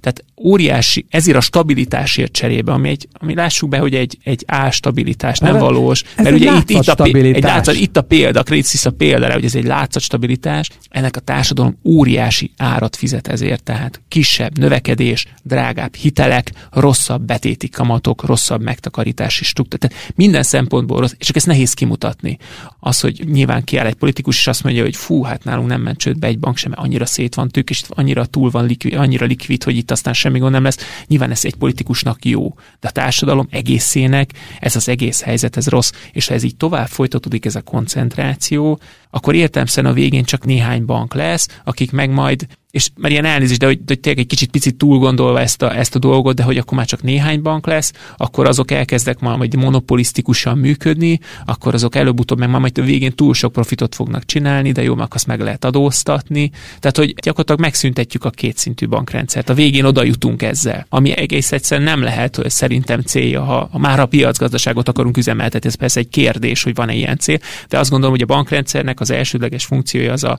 Tehát 0.00 0.24
óriási, 0.36 1.06
ezért 1.08 1.36
a 1.36 1.40
stabilitásért 1.40 2.32
cserébe, 2.32 2.72
ami, 2.72 2.88
egy, 2.88 3.08
ami 3.12 3.34
lássuk 3.34 3.69
be, 3.70 3.78
hogy 3.78 3.94
egy, 3.94 4.18
egy 4.24 4.44
ástabilitás 4.46 5.38
nem 5.38 5.54
ez 5.54 5.60
valós. 5.60 6.02
Ez 6.16 6.24
mert 6.24 6.36
ugye 6.36 6.52
itt, 6.52 6.70
itt, 6.70 6.88
a, 6.88 7.04
egy 7.04 7.42
látszat, 7.42 7.74
itt 7.74 7.96
a 7.96 8.02
példa, 8.02 8.40
a 8.40 8.42
Credit 8.42 8.84
a 8.84 8.90
példa, 8.90 9.32
hogy 9.32 9.44
ez 9.44 9.54
egy 9.54 9.64
látszat 9.64 10.02
stabilitás, 10.02 10.68
ennek 10.88 11.16
a 11.16 11.20
társadalom 11.20 11.78
óriási 11.84 12.50
árat 12.56 12.96
fizet 12.96 13.28
ezért, 13.28 13.62
tehát 13.62 14.00
kisebb 14.08 14.58
növekedés, 14.58 15.26
drágább 15.42 15.94
hitelek, 15.94 16.52
rosszabb 16.70 17.22
betéti 17.22 17.68
kamatok, 17.68 18.24
rosszabb 18.24 18.62
megtakarítási 18.62 19.44
struktúra. 19.44 19.88
Tehát 19.88 20.12
minden 20.14 20.42
szempontból 20.42 21.00
rossz, 21.00 21.14
és 21.18 21.26
csak 21.26 21.36
ezt 21.36 21.46
nehéz 21.46 21.72
kimutatni. 21.72 22.38
Az, 22.80 23.00
hogy 23.00 23.24
nyilván 23.30 23.64
kiáll 23.64 23.86
egy 23.86 23.94
politikus, 23.94 24.38
és 24.38 24.46
azt 24.46 24.62
mondja, 24.62 24.82
hogy 24.82 24.96
fú, 24.96 25.22
hát 25.22 25.44
nálunk 25.44 25.68
nem 25.68 25.80
ment 25.80 25.98
csődbe 25.98 26.26
egy 26.26 26.38
bank 26.38 26.56
sem, 26.56 26.72
annyira 26.74 27.06
szét 27.06 27.34
van 27.34 27.48
tők, 27.48 27.70
és 27.70 27.82
annyira 27.88 28.24
túl 28.24 28.50
van 28.50 28.66
likvid, 28.66 28.94
annyira 28.94 29.26
likvid, 29.26 29.62
hogy 29.62 29.76
itt 29.76 29.90
aztán 29.90 30.14
semmi 30.14 30.38
gond 30.38 30.52
nem 30.52 30.62
lesz. 30.62 30.78
Nyilván 31.06 31.30
ez 31.30 31.44
egy 31.44 31.54
politikusnak 31.54 32.24
jó, 32.24 32.54
de 32.80 32.88
a 32.88 32.90
társadalom 32.90 33.46
egészének. 33.60 34.30
Ez 34.60 34.76
az 34.76 34.88
egész 34.88 35.22
helyzet, 35.22 35.56
ez 35.56 35.68
rossz, 35.68 35.92
és 36.12 36.26
ha 36.26 36.34
ez 36.34 36.42
így 36.42 36.56
tovább 36.56 36.88
folytatódik, 36.88 37.44
ez 37.44 37.54
a 37.54 37.62
koncentráció, 37.62 38.80
akkor 39.10 39.34
értelmszerűen 39.34 39.92
a 39.92 39.96
végén 39.96 40.24
csak 40.24 40.44
néhány 40.44 40.84
bank 40.84 41.14
lesz, 41.14 41.48
akik 41.64 41.92
meg 41.92 42.10
majd 42.10 42.46
és 42.70 42.88
már 42.96 43.10
ilyen 43.10 43.24
elnézést, 43.24 43.60
de 43.60 43.66
hogy, 43.66 43.78
hogy 43.86 44.00
tényleg 44.00 44.22
egy 44.22 44.28
kicsit 44.28 44.50
picit 44.50 44.76
túl 44.76 44.98
gondolva 44.98 45.40
ezt 45.40 45.62
a, 45.62 45.76
ezt 45.76 45.94
a 45.94 45.98
dolgot, 45.98 46.34
de 46.34 46.42
hogy 46.42 46.58
akkor 46.58 46.76
már 46.76 46.86
csak 46.86 47.02
néhány 47.02 47.42
bank 47.42 47.66
lesz, 47.66 47.92
akkor 48.16 48.46
azok 48.46 48.70
elkezdek 48.70 49.18
majd 49.18 49.56
monopolisztikusan 49.56 50.58
működni, 50.58 51.20
akkor 51.44 51.74
azok 51.74 51.94
előbb-utóbb 51.94 52.38
meg 52.38 52.50
már 52.50 52.60
majd 52.60 52.78
a 52.78 52.82
végén 52.82 53.14
túl 53.14 53.34
sok 53.34 53.52
profitot 53.52 53.94
fognak 53.94 54.24
csinálni, 54.24 54.72
de 54.72 54.82
jó, 54.82 54.94
meg 54.94 55.06
azt 55.10 55.26
meg 55.26 55.40
lehet 55.40 55.64
adóztatni. 55.64 56.50
Tehát, 56.78 56.96
hogy 56.96 57.14
gyakorlatilag 57.14 57.60
megszüntetjük 57.60 58.24
a 58.24 58.30
kétszintű 58.30 58.88
bankrendszert. 58.88 59.48
A 59.48 59.54
végén 59.54 59.84
oda 59.84 60.04
jutunk 60.04 60.42
ezzel, 60.42 60.86
ami 60.88 61.16
egész 61.16 61.52
egyszerűen 61.52 61.88
nem 61.88 62.02
lehet 62.02 62.36
hogy 62.36 62.50
szerintem 62.50 63.00
célja, 63.00 63.42
ha, 63.42 63.68
ha 63.72 63.78
már 63.78 64.00
a 64.00 64.06
piacgazdaságot 64.06 64.88
akarunk 64.88 65.16
üzemeltetni, 65.16 65.68
ez 65.68 65.74
persze 65.74 66.00
egy 66.00 66.08
kérdés, 66.08 66.62
hogy 66.62 66.74
van-e 66.74 66.94
ilyen 66.94 67.18
cél, 67.18 67.38
de 67.68 67.78
azt 67.78 67.90
gondolom, 67.90 68.14
hogy 68.14 68.24
a 68.24 68.34
bankrendszernek 68.34 68.99
az 69.00 69.10
elsődleges 69.10 69.64
funkciója 69.64 70.12
az 70.12 70.24
a 70.24 70.38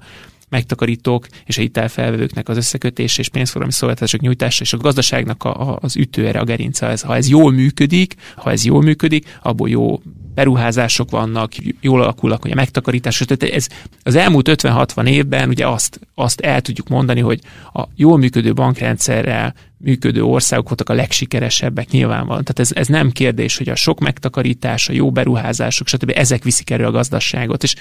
megtakarítók 0.51 1.27
és 1.45 1.57
a 1.57 1.61
hitelfelvevőknek 1.61 2.49
az 2.49 2.57
összekötés 2.57 3.17
és 3.17 3.29
pénzforgalmi 3.29 3.73
szolgáltatások 3.73 4.21
nyújtása 4.21 4.63
és 4.63 4.73
a 4.73 4.77
gazdaságnak 4.77 5.43
a, 5.43 5.69
a, 5.69 5.77
az 5.81 5.95
ütőere, 5.95 6.39
a 6.39 6.43
gerince. 6.43 6.87
Ez, 6.87 7.01
ha 7.01 7.15
ez 7.15 7.29
jól 7.29 7.51
működik, 7.51 8.15
ha 8.35 8.51
ez 8.51 8.65
jól 8.65 8.81
működik, 8.81 9.37
abból 9.41 9.69
jó 9.69 10.01
beruházások 10.33 11.11
vannak, 11.11 11.51
jól 11.81 12.01
alakulnak, 12.01 12.41
hogy 12.41 12.51
a 12.51 12.55
megtakarítás. 12.55 13.23
Tehát 13.27 13.55
ez, 13.55 13.67
az 14.03 14.15
elmúlt 14.15 14.49
50-60 14.51 15.07
évben 15.07 15.49
ugye 15.49 15.67
azt, 15.67 15.99
azt 16.15 16.39
el 16.39 16.61
tudjuk 16.61 16.87
mondani, 16.87 17.19
hogy 17.19 17.39
a 17.73 17.83
jól 17.95 18.17
működő 18.17 18.53
bankrendszerrel 18.53 19.53
működő 19.77 20.23
országok 20.23 20.67
voltak 20.67 20.89
a 20.89 20.93
legsikeresebbek 20.93 21.89
nyilvánvalóan. 21.89 22.43
Tehát 22.43 22.59
ez, 22.59 22.71
ez 22.73 22.87
nem 22.87 23.11
kérdés, 23.11 23.57
hogy 23.57 23.69
a 23.69 23.75
sok 23.75 23.99
megtakarítás, 23.99 24.89
a 24.89 24.93
jó 24.93 25.11
beruházások, 25.11 25.87
stb. 25.87 26.11
ezek 26.15 26.43
viszik 26.43 26.69
elő 26.69 26.85
a 26.85 26.91
gazdaságot. 26.91 27.63
És 27.63 27.75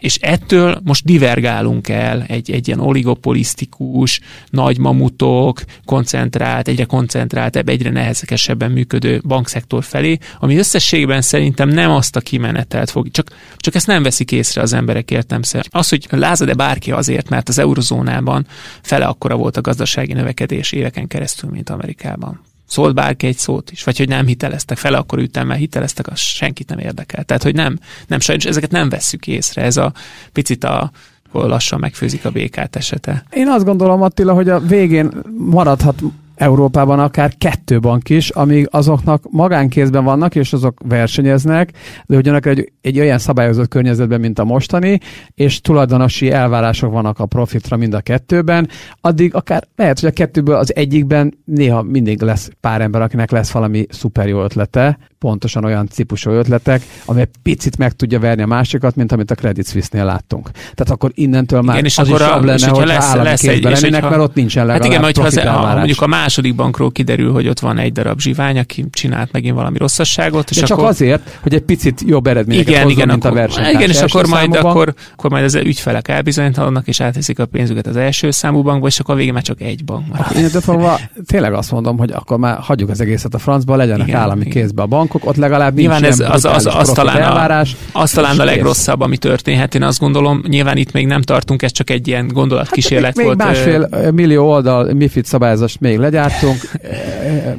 és 0.00 0.16
ettől 0.16 0.80
most 0.84 1.04
divergálunk 1.04 1.88
el 1.88 2.22
egy, 2.22 2.50
egy 2.50 2.66
ilyen 2.66 2.80
oligopolisztikus, 2.80 4.20
nagy 4.50 4.78
mamutok, 4.78 5.62
koncentrált, 5.84 6.68
egyre 6.68 6.84
koncentráltabb, 6.84 7.68
egyre 7.68 7.90
nehezekesebben 7.90 8.70
működő 8.70 9.20
bankszektor 9.26 9.84
felé, 9.84 10.18
ami 10.38 10.56
összességben 10.56 11.20
szerintem 11.20 11.68
nem 11.68 11.85
azt 11.90 12.16
a 12.16 12.20
kimenetelt 12.20 12.90
fog, 12.90 13.10
csak, 13.10 13.30
csak 13.56 13.74
ezt 13.74 13.86
nem 13.86 14.02
veszik 14.02 14.32
észre 14.32 14.60
az 14.62 14.72
emberek 14.72 15.10
értemszer. 15.10 15.66
Az, 15.70 15.88
hogy 15.88 16.06
lázad-e 16.10 16.54
bárki 16.54 16.92
azért, 16.92 17.28
mert 17.28 17.48
az 17.48 17.58
eurozónában 17.58 18.46
fele 18.82 19.04
akkora 19.04 19.36
volt 19.36 19.56
a 19.56 19.60
gazdasági 19.60 20.12
növekedés 20.12 20.72
éveken 20.72 21.06
keresztül, 21.06 21.50
mint 21.50 21.70
Amerikában 21.70 22.40
szólt 22.66 22.94
bárki 22.94 23.26
egy 23.26 23.36
szót 23.36 23.70
is, 23.70 23.84
vagy 23.84 23.98
hogy 23.98 24.08
nem 24.08 24.26
hiteleztek 24.26 24.78
fel, 24.78 24.94
akkor 24.94 25.18
ütemmel 25.18 25.56
hiteleztek, 25.56 26.06
az 26.06 26.18
senkit 26.18 26.68
nem 26.68 26.78
érdekel. 26.78 27.24
Tehát, 27.24 27.42
hogy 27.42 27.54
nem, 27.54 27.78
nem 28.06 28.20
sajnos 28.20 28.44
ezeket 28.44 28.70
nem 28.70 28.88
vesszük 28.88 29.26
észre. 29.26 29.62
Ez 29.62 29.76
a 29.76 29.92
picit 30.32 30.64
a 30.64 30.90
lassan 31.32 31.78
megfőzik 31.78 32.24
a 32.24 32.30
békát 32.30 32.76
esete. 32.76 33.24
Én 33.30 33.48
azt 33.48 33.64
gondolom, 33.64 34.02
Attila, 34.02 34.32
hogy 34.32 34.48
a 34.48 34.60
végén 34.60 35.12
maradhat 35.38 36.02
Európában 36.36 37.00
akár 37.00 37.32
kettő 37.38 37.80
bank 37.80 38.08
is, 38.08 38.30
amíg 38.30 38.68
azoknak 38.70 39.24
magánkézben 39.30 40.04
vannak, 40.04 40.34
és 40.34 40.52
azok 40.52 40.80
versenyeznek, 40.84 41.72
de 42.06 42.16
ugyanakkor 42.16 42.50
egy, 42.50 42.72
egy 42.80 42.98
olyan 42.98 43.18
szabályozott 43.18 43.68
környezetben, 43.68 44.20
mint 44.20 44.38
a 44.38 44.44
mostani, 44.44 44.98
és 45.34 45.60
tulajdonosi 45.60 46.30
elvárások 46.30 46.92
vannak 46.92 47.18
a 47.18 47.26
profitra 47.26 47.76
mind 47.76 47.94
a 47.94 48.00
kettőben, 48.00 48.68
addig 49.00 49.34
akár 49.34 49.68
lehet, 49.76 50.00
hogy 50.00 50.08
a 50.08 50.12
kettőből 50.12 50.54
az 50.54 50.74
egyikben 50.74 51.38
néha 51.44 51.82
mindig 51.82 52.22
lesz 52.22 52.50
pár 52.60 52.80
ember, 52.80 53.02
akinek 53.02 53.30
lesz 53.30 53.50
valami 53.50 53.86
szuper 53.88 54.28
jó 54.28 54.42
ötlete, 54.42 54.98
pontosan 55.18 55.64
olyan 55.64 55.86
típusú 55.86 56.30
ötletek, 56.30 56.82
ami 57.04 57.20
egy 57.20 57.28
picit 57.42 57.78
meg 57.78 57.92
tudja 57.92 58.18
verni 58.20 58.42
a 58.42 58.46
másikat, 58.46 58.96
mint 58.96 59.12
amit 59.12 59.30
a 59.30 59.34
Credit 59.34 59.68
Suisse-nél 59.68 60.04
láttunk. 60.04 60.50
Tehát 60.50 60.90
akkor 60.90 61.10
innentől 61.14 61.60
már 61.60 61.74
igen, 61.74 61.86
és 61.86 61.98
az 61.98 62.08
akkor 62.08 62.20
is 62.20 62.26
jobb 62.26 62.44
lenne, 62.44 62.68
hogy 62.68 62.86
lesz, 62.86 63.04
állami 63.04 63.28
lesz 63.28 63.40
kézben 63.40 63.72
egy, 63.72 63.80
lennének, 63.80 64.02
hogyha, 64.02 64.16
mert 64.16 64.28
ott 64.28 64.34
nincsen 64.34 64.66
legalább 64.66 64.82
Hát 64.82 64.90
igen, 64.90 65.04
mert 65.04 65.16
ha, 65.16 65.24
az, 65.24 65.66
ha 65.68 65.76
mondjuk 65.76 66.02
a 66.02 66.06
második 66.06 66.54
bankról 66.54 66.90
kiderül, 66.90 67.32
hogy 67.32 67.48
ott 67.48 67.60
van 67.60 67.78
egy 67.78 67.92
darab 67.92 68.20
zsivány, 68.20 68.58
aki 68.58 68.84
csinált 68.90 69.32
megint 69.32 69.54
valami 69.54 69.78
rosszasságot. 69.78 70.50
És 70.50 70.56
De 70.56 70.66
csak 70.66 70.78
akkor, 70.78 70.90
azért, 70.90 71.38
hogy 71.42 71.54
egy 71.54 71.62
picit 71.62 72.02
jobb 72.06 72.26
eredményeket 72.26 72.68
igen, 72.68 72.82
hozzon, 72.82 72.96
igen, 72.96 73.08
mint 73.08 73.24
akkor, 73.24 73.36
a 73.36 73.40
versenytárs 73.40 73.74
Igen, 73.74 73.90
és 73.90 74.00
akkor 74.00 74.26
majd, 74.26 74.52
számúban. 74.52 74.70
akkor, 74.70 74.94
akkor 75.12 75.30
majd 75.30 75.44
az 75.44 75.54
ügyfelek 75.54 76.08
elbizonytalannak, 76.08 76.88
és 76.88 77.00
átheszik 77.00 77.38
a 77.38 77.46
pénzüket 77.46 77.86
az 77.86 77.96
első 77.96 78.30
számú 78.30 78.62
bankba, 78.62 78.86
és 78.86 79.00
akkor 79.00 79.14
a 79.14 79.16
végén 79.16 79.32
már 79.32 79.42
csak 79.42 79.60
egy 79.60 79.84
bank 79.84 80.06
marad. 80.08 80.36
Én 80.36 80.48
fogva 80.48 81.00
tényleg 81.26 81.52
azt 81.52 81.70
mondom, 81.70 81.98
hogy 81.98 82.10
akkor 82.12 82.38
már 82.38 82.58
hagyjuk 82.58 82.90
az 82.90 83.00
egészet 83.00 83.34
a 83.34 83.38
francba, 83.38 83.76
legyenek 83.76 84.06
Igen, 84.06 84.20
állami 84.20 84.44
kézbe 84.44 84.82
a 84.82 84.86
bankok, 85.06 85.30
ott 85.30 85.36
legalább 85.36 85.74
Nyilván 85.76 86.00
nincs 86.00 86.12
ez 86.12 86.20
az, 86.20 86.44
az, 86.44 86.66
az, 86.66 86.88
talán 86.88 87.20
elvárás, 87.20 87.76
a, 87.92 88.00
az 88.00 88.10
talán 88.10 88.40
a 88.40 88.44
legrosszabb, 88.44 89.00
ami 89.00 89.16
történhet, 89.16 89.74
én 89.74 89.82
azt 89.82 89.98
gondolom. 89.98 90.42
Nyilván 90.48 90.76
itt 90.76 90.92
még 90.92 91.06
nem 91.06 91.22
tartunk, 91.22 91.62
ez 91.62 91.72
csak 91.72 91.90
egy 91.90 92.08
ilyen 92.08 92.28
gondolatkísérlet 92.28 93.06
hát, 93.06 93.16
még 93.16 93.26
volt. 93.26 93.38
másfél 93.38 93.88
millió 94.12 94.50
oldal 94.50 94.92
MIFID 94.92 95.24
szabályozást 95.24 95.80
még 95.80 95.98
legyártunk, 95.98 96.60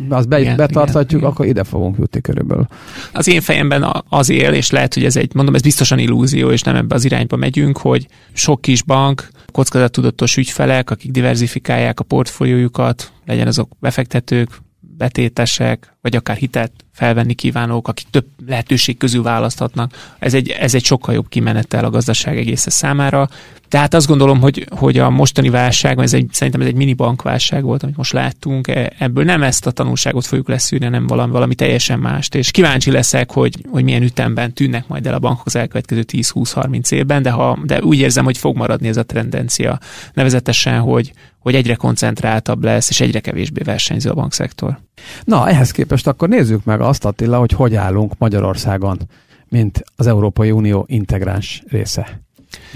azt 0.09 0.27
be, 0.27 0.39
Igen, 0.39 0.55
betartatjuk, 0.55 1.21
igen, 1.21 1.31
akkor 1.33 1.45
ide 1.45 1.63
fogunk 1.63 1.95
jutni 1.99 2.21
körülbelül. 2.21 2.67
Az 3.13 3.27
én 3.27 3.41
fejemben 3.41 4.03
az 4.09 4.29
él, 4.29 4.53
és 4.53 4.69
lehet, 4.69 4.93
hogy 4.93 5.05
ez 5.05 5.15
egy, 5.15 5.33
mondom, 5.33 5.55
ez 5.55 5.61
biztosan 5.61 5.99
illúzió, 5.99 6.51
és 6.51 6.61
nem 6.61 6.75
ebbe 6.75 6.95
az 6.95 7.05
irányba 7.05 7.35
megyünk, 7.35 7.77
hogy 7.77 8.07
sok 8.33 8.61
kis 8.61 8.83
bank, 8.83 9.27
kockázattudatos 9.51 10.37
ügyfelek, 10.37 10.89
akik 10.89 11.11
diversifikálják 11.11 11.99
a 11.99 12.03
portfóliójukat, 12.03 13.11
legyen 13.25 13.47
azok 13.47 13.69
befektetők, 13.79 14.49
betétesek, 14.97 15.97
vagy 16.01 16.15
akár 16.15 16.37
hitelt 16.37 16.71
felvenni 16.97 17.33
kívánók, 17.33 17.87
akik 17.87 18.07
több 18.09 18.25
lehetőség 18.47 18.97
közül 18.97 19.23
választhatnak. 19.23 20.15
Ez 20.19 20.33
egy, 20.33 20.49
ez 20.49 20.73
egy 20.75 20.83
sokkal 20.83 21.13
jobb 21.13 21.29
kimenetel 21.29 21.85
a 21.85 21.89
gazdaság 21.89 22.37
egésze 22.37 22.69
számára. 22.69 23.27
Tehát 23.67 23.93
azt 23.93 24.07
gondolom, 24.07 24.39
hogy, 24.39 24.67
hogy 24.69 24.97
a 24.97 25.09
mostani 25.09 25.49
válság, 25.49 25.99
ez 25.99 26.13
egy, 26.13 26.27
szerintem 26.31 26.61
ez 26.61 26.67
egy 26.67 26.75
mini 26.75 26.93
bankválság 26.93 27.63
volt, 27.63 27.83
amit 27.83 27.97
most 27.97 28.13
láttunk, 28.13 28.67
E- 28.67 28.91
ebből 28.97 29.23
nem 29.23 29.43
ezt 29.43 29.65
a 29.65 29.71
tanulságot 29.71 30.25
fogjuk 30.25 30.47
leszűrni, 30.47 30.85
hanem 30.85 31.07
valami, 31.07 31.31
valami 31.31 31.55
teljesen 31.55 31.99
mást. 31.99 32.35
És 32.35 32.51
kíváncsi 32.51 32.91
leszek, 32.91 33.31
hogy, 33.31 33.65
hogy 33.71 33.83
milyen 33.83 34.03
ütemben 34.03 34.53
tűnnek 34.53 34.87
majd 34.87 35.07
el 35.07 35.13
a 35.13 35.19
bankok 35.19 35.45
az 35.45 35.55
elkövetkező 35.55 36.05
10-20-30 36.11 36.91
évben, 36.91 37.21
de, 37.21 37.29
ha, 37.29 37.59
de 37.63 37.81
úgy 37.81 37.99
érzem, 37.99 38.25
hogy 38.25 38.37
fog 38.37 38.55
maradni 38.55 38.87
ez 38.87 38.97
a 38.97 39.03
tendencia. 39.03 39.79
Nevezetesen, 40.13 40.79
hogy, 40.79 41.11
hogy 41.39 41.55
egyre 41.55 41.75
koncentráltabb 41.75 42.63
lesz, 42.63 42.89
és 42.89 42.99
egyre 42.99 43.19
kevésbé 43.19 43.61
versenyző 43.63 44.09
a 44.09 44.13
bankszektor. 44.13 44.86
Na, 45.23 45.49
ehhez 45.49 45.71
képest 45.71 46.07
akkor 46.07 46.29
nézzük 46.29 46.63
meg 46.63 46.81
azt, 46.81 47.05
Attila, 47.05 47.39
hogy 47.39 47.51
hogy 47.51 47.75
állunk 47.75 48.13
Magyarországon, 48.17 48.97
mint 49.49 49.83
az 49.95 50.07
Európai 50.07 50.51
Unió 50.51 50.85
integráns 50.87 51.63
része. 51.67 52.21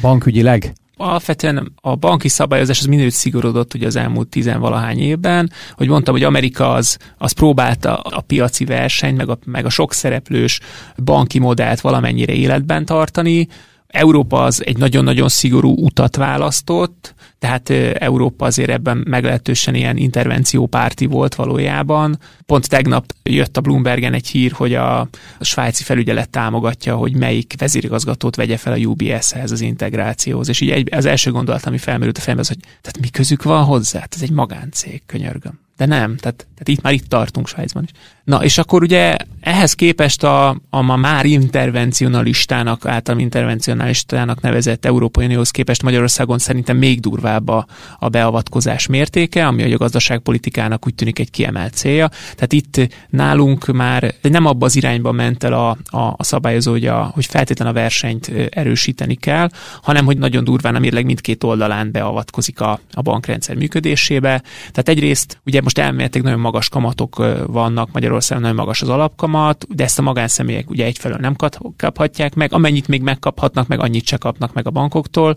Bankügyileg? 0.01 0.73
alapvetően 1.01 1.71
a 1.75 1.95
banki 1.95 2.27
szabályozás 2.27 2.79
az 2.79 2.86
minőt 2.86 3.12
szigorodott 3.12 3.73
ugye 3.73 3.86
az 3.88 3.95
elmúlt 3.95 4.27
tizenvalahány 4.27 4.99
évben, 4.99 5.51
hogy 5.73 5.88
mondtam, 5.88 6.13
hogy 6.13 6.23
Amerika 6.23 6.73
az, 6.73 6.97
az 7.17 7.31
próbálta 7.31 7.95
a 7.97 8.21
piaci 8.21 8.65
versenyt, 8.65 9.17
meg 9.17 9.29
a, 9.29 9.38
meg 9.45 9.65
a 9.65 9.69
sok 9.69 9.93
szereplős 9.93 10.60
banki 11.03 11.39
modellt 11.39 11.81
valamennyire 11.81 12.34
életben 12.34 12.86
tartani, 12.86 13.47
Európa 13.91 14.43
az 14.43 14.65
egy 14.65 14.77
nagyon-nagyon 14.77 15.30
szigorú 15.30 15.75
utat 15.86 16.15
választott, 16.15 17.13
tehát 17.39 17.69
Európa 17.93 18.45
azért 18.45 18.69
ebben 18.69 19.04
meglehetősen 19.08 19.75
ilyen 19.75 19.97
intervenciópárti 19.97 21.06
volt 21.06 21.36
valójában. 21.36 22.19
Pont 22.45 22.69
tegnap 22.69 23.13
jött 23.23 23.58
a 23.58 23.62
Bloombergen 23.62 24.13
egy 24.13 24.27
hír, 24.27 24.51
hogy 24.51 24.73
a, 24.73 24.99
a 24.99 25.10
svájci 25.39 25.84
felügyelet 25.84 26.30
támogatja, 26.30 26.95
hogy 26.95 27.15
melyik 27.15 27.54
vezérigazgatót 27.58 28.36
vegye 28.36 28.58
fel 28.58 28.73
a 28.73 28.77
UBS-hez 28.77 29.51
az 29.51 29.62
integrációhoz. 29.62 30.49
És 30.49 30.62
így 30.62 30.69
egy, 30.69 30.93
az 30.93 31.06
első 31.06 31.32
gondolat, 31.32 31.65
ami 31.65 31.77
felmerült 31.77 32.17
a 32.17 32.21
fejembe, 32.21 32.41
az, 32.41 32.47
hogy 32.47 32.60
tehát 32.60 32.99
mi 32.99 33.10
közük 33.10 33.43
van 33.43 33.63
hozzá? 33.63 33.99
Hát 33.99 34.15
ez 34.15 34.21
egy 34.21 34.32
magáncég, 34.32 35.01
könyörgöm. 35.06 35.60
De 35.77 35.86
nem, 35.86 36.17
tehát, 36.17 36.36
tehát 36.38 36.67
itt 36.67 36.82
már 36.82 36.93
itt 36.93 37.08
tartunk 37.08 37.47
Svájcban 37.47 37.84
is. 37.84 37.89
Na, 38.31 38.43
és 38.43 38.57
akkor 38.57 38.83
ugye 38.83 39.15
ehhez 39.41 39.73
képest 39.73 40.23
a, 40.23 40.49
a 40.69 40.81
ma 40.81 40.95
már 40.95 41.25
intervencionalistának, 41.25 42.85
általam 42.85 43.19
intervencionalistának 43.19 44.41
nevezett 44.41 44.85
Európai 44.85 45.25
Unióhoz 45.25 45.51
képest 45.51 45.83
Magyarországon 45.83 46.37
szerintem 46.37 46.77
még 46.77 46.99
durvább 46.99 47.47
a, 47.47 47.65
a 47.99 48.09
beavatkozás 48.09 48.87
mértéke, 48.87 49.47
ami 49.47 49.73
a 49.73 49.77
gazdaságpolitikának 49.77 50.85
úgy 50.87 50.95
tűnik 50.95 51.19
egy 51.19 51.31
kiemelt 51.31 51.73
célja. 51.73 52.07
Tehát 52.07 52.53
itt 52.53 52.93
nálunk 53.09 53.65
már 53.65 54.13
nem 54.21 54.45
abba 54.45 54.65
az 54.65 54.75
irányba 54.75 55.11
ment 55.11 55.43
el 55.43 55.53
a, 55.53 55.69
a, 55.69 56.13
a 56.17 56.23
szabályozó, 56.23 56.71
hogy, 56.71 56.85
a, 56.85 57.11
hogy 57.13 57.25
feltétlen 57.25 57.67
a 57.67 57.73
versenyt 57.73 58.31
erősíteni 58.49 59.15
kell, 59.15 59.49
hanem 59.81 60.05
hogy 60.05 60.17
nagyon 60.17 60.43
durván 60.43 60.75
a 60.75 60.79
mérleg 60.79 61.05
mindkét 61.05 61.43
oldalán 61.43 61.91
beavatkozik 61.91 62.59
a, 62.59 62.79
a 62.91 63.01
bankrendszer 63.01 63.55
működésébe. 63.55 64.41
Tehát 64.59 64.89
egyrészt 64.89 65.41
ugye 65.45 65.61
most 65.61 65.77
elméletileg 65.77 66.25
nagyon 66.25 66.39
magas 66.39 66.69
kamatok 66.69 67.15
vannak 67.47 67.91
Magyarországon, 67.91 68.19
nagyon 68.29 68.55
magas 68.55 68.81
az 68.81 68.89
alapkamat, 68.89 69.65
de 69.69 69.84
ezt 69.84 69.99
a 69.99 70.01
magánszemélyek 70.01 70.69
ugye 70.69 70.86
egyfelől 70.86 71.17
nem 71.17 71.36
kap- 71.36 71.60
kaphatják 71.77 72.36
meg, 72.36 72.53
amennyit 72.53 72.88
még 72.88 73.01
megkaphatnak, 73.01 73.67
meg 73.67 73.79
annyit 73.79 74.05
se 74.05 74.17
kapnak 74.17 74.53
meg 74.53 74.67
a 74.67 74.69
bankoktól, 74.69 75.36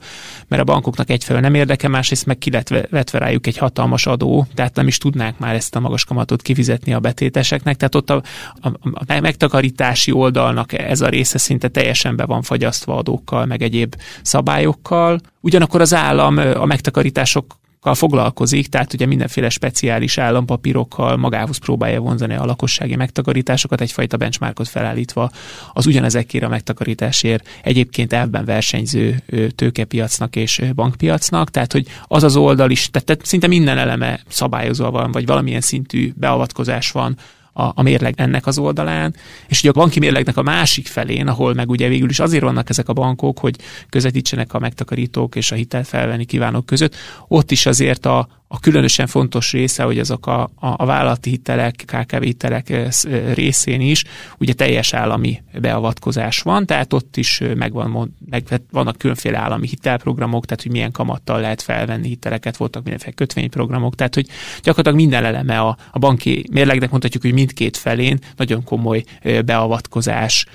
mert 0.49 0.63
a 0.63 0.65
bankoknak 0.65 1.11
egyfelől 1.11 1.43
nem 1.43 1.55
érdeke, 1.55 1.89
másrészt 1.89 2.27
meg 2.27 2.39
ki 2.39 2.51
lett 2.91 3.11
rájuk 3.11 3.47
egy 3.47 3.57
hatalmas 3.57 4.07
adó, 4.07 4.47
tehát 4.55 4.75
nem 4.75 4.87
is 4.87 4.99
tudnák 4.99 5.39
már 5.39 5.55
ezt 5.55 5.77
a 5.77 5.81
magas 5.81 6.05
kamatot 6.05 6.43
kifizetni 6.43 6.93
a 6.93 7.01
betéteseknek, 7.01 7.77
tehát 7.77 7.95
ott 7.95 8.11
a, 8.11 8.23
a, 8.61 8.69
a 8.93 9.21
megtakarítási 9.21 10.13
oldalnak 10.13 10.73
ez 10.73 11.01
a 11.01 11.09
része 11.09 11.39
szinte 11.39 11.69
teljesen 11.69 12.17
be 12.17 12.25
van 12.25 12.43
fagyasztva 12.43 12.97
adókkal, 12.97 13.47
meg 13.47 13.63
egyéb 13.63 13.95
szabályokkal. 14.23 15.21
Ugyanakkor 15.41 15.81
az 15.81 15.95
állam 15.95 16.37
a 16.37 16.65
megtakarítások 16.65 17.63
foglalkozik, 17.93 18.67
tehát 18.67 18.93
ugye 18.93 19.07
mindenféle 19.07 19.49
speciális 19.49 20.19
állampapírokkal 20.19 21.17
magához 21.17 21.57
próbálja 21.57 22.01
vonzani 22.01 22.35
a 22.35 22.45
lakossági 22.45 22.97
megtakarításokat, 22.97 23.81
egyfajta 23.81 24.17
benchmarkot 24.17 24.69
felállítva 24.69 25.31
az 25.73 25.87
ugyanezekért 25.87 26.45
a 26.45 26.49
megtakarításért 26.49 27.49
egyébként 27.63 28.13
elvben 28.13 28.45
versenyző 28.45 29.23
tőkepiacnak 29.55 30.37
és 30.37 30.63
bankpiacnak, 30.75 31.51
tehát 31.51 31.73
hogy 31.73 31.87
az 32.07 32.23
az 32.23 32.37
oldal 32.37 32.71
is, 32.71 32.91
tehát, 32.91 33.07
tehát 33.07 33.27
szinte 33.27 33.47
minden 33.47 33.79
eleme 33.79 34.21
szabályozva 34.29 34.91
van, 34.91 35.13
vagy 35.13 35.27
valamilyen 35.27 35.61
szintű 35.61 36.13
beavatkozás 36.17 36.91
van 36.91 37.17
a, 37.55 37.63
a 37.75 37.83
mérleg 37.83 38.15
ennek 38.17 38.47
az 38.47 38.59
oldalán, 38.59 39.15
és 39.49 39.61
ugye 39.61 39.71
a 39.71 39.73
banki 39.73 39.99
mérlegnek 39.99 40.37
a 40.37 40.43
másik 40.43 40.87
felén, 40.87 41.29
ahol 41.29 41.55
meg 41.55 41.71
ugye 41.71 41.89
végül 41.89 42.11
is 42.11 42.19
azért 42.19 42.43
vannak 42.43 42.71
ezek 42.71 42.89
a 42.89 42.93
bankok, 42.93 43.39
hogy 43.39 43.57
közvetítsenek 43.89 44.55
a 44.55 44.59
megtakarítók 44.59 45.37
és 45.37 45.53
a 45.53 45.55
hitelt 45.55 45.87
felvenni 45.87 46.25
kívánók 46.25 46.67
között, 46.67 46.95
ott 47.29 47.51
is 47.51 47.67
azért 47.67 48.07
a, 48.07 48.29
a 48.55 48.59
különösen 48.59 49.07
fontos 49.07 49.53
része, 49.53 49.83
hogy 49.83 49.99
azok 49.99 50.27
a, 50.27 50.43
a, 50.43 50.51
a 50.61 50.87
vállalati 50.87 51.31
hitelek, 51.31 51.75
KKV 51.87 52.23
hitelek 52.23 52.71
eh, 52.71 52.89
eh, 53.03 53.35
részén 53.35 53.81
is 53.81 54.05
ugye 54.39 54.53
teljes 54.53 54.93
állami 54.93 55.43
beavatkozás 55.61 56.41
van, 56.41 56.67
tehát 56.67 56.93
ott 56.93 57.17
is 57.17 57.41
eh, 57.41 57.55
megvan, 57.55 58.15
meg, 58.31 58.61
vannak 58.71 58.99
különféle 58.99 59.39
állami 59.39 59.69
hitelprogramok, 59.69 60.45
tehát 60.45 60.63
hogy 60.63 60.73
milyen 60.73 60.93
kamattal 60.93 61.41
lehet 61.41 61.63
felvenni 61.63 62.09
hiteleket, 62.09 62.57
voltak 62.57 62.83
mindenféle 62.83 63.15
kötvényprogramok, 63.15 63.95
tehát 63.95 64.15
hogy 64.15 64.27
gyakorlatilag 64.63 64.99
minden 64.99 65.25
eleme 65.25 65.61
a, 65.61 65.77
a 65.91 65.99
banki 65.99 66.47
mérlegnek 66.51 66.91
mondhatjuk, 66.91 67.23
hogy 67.23 67.33
mindkét 67.33 67.77
felén 67.77 68.19
nagyon 68.37 68.65
komoly 68.65 69.05
beavatkozás 69.45 70.47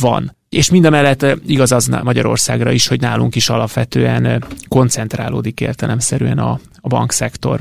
van. 0.00 0.36
És 0.48 0.70
mindemellett 0.70 1.26
igaz 1.46 1.72
az 1.72 1.86
Magyarországra 1.86 2.72
is, 2.72 2.86
hogy 2.86 3.00
nálunk 3.00 3.34
is 3.34 3.48
alapvetően 3.48 4.44
koncentrálódik 4.68 5.60
értelemszerűen 5.60 6.38
a, 6.38 6.58
a 6.80 6.88
bankszektor. 6.88 7.60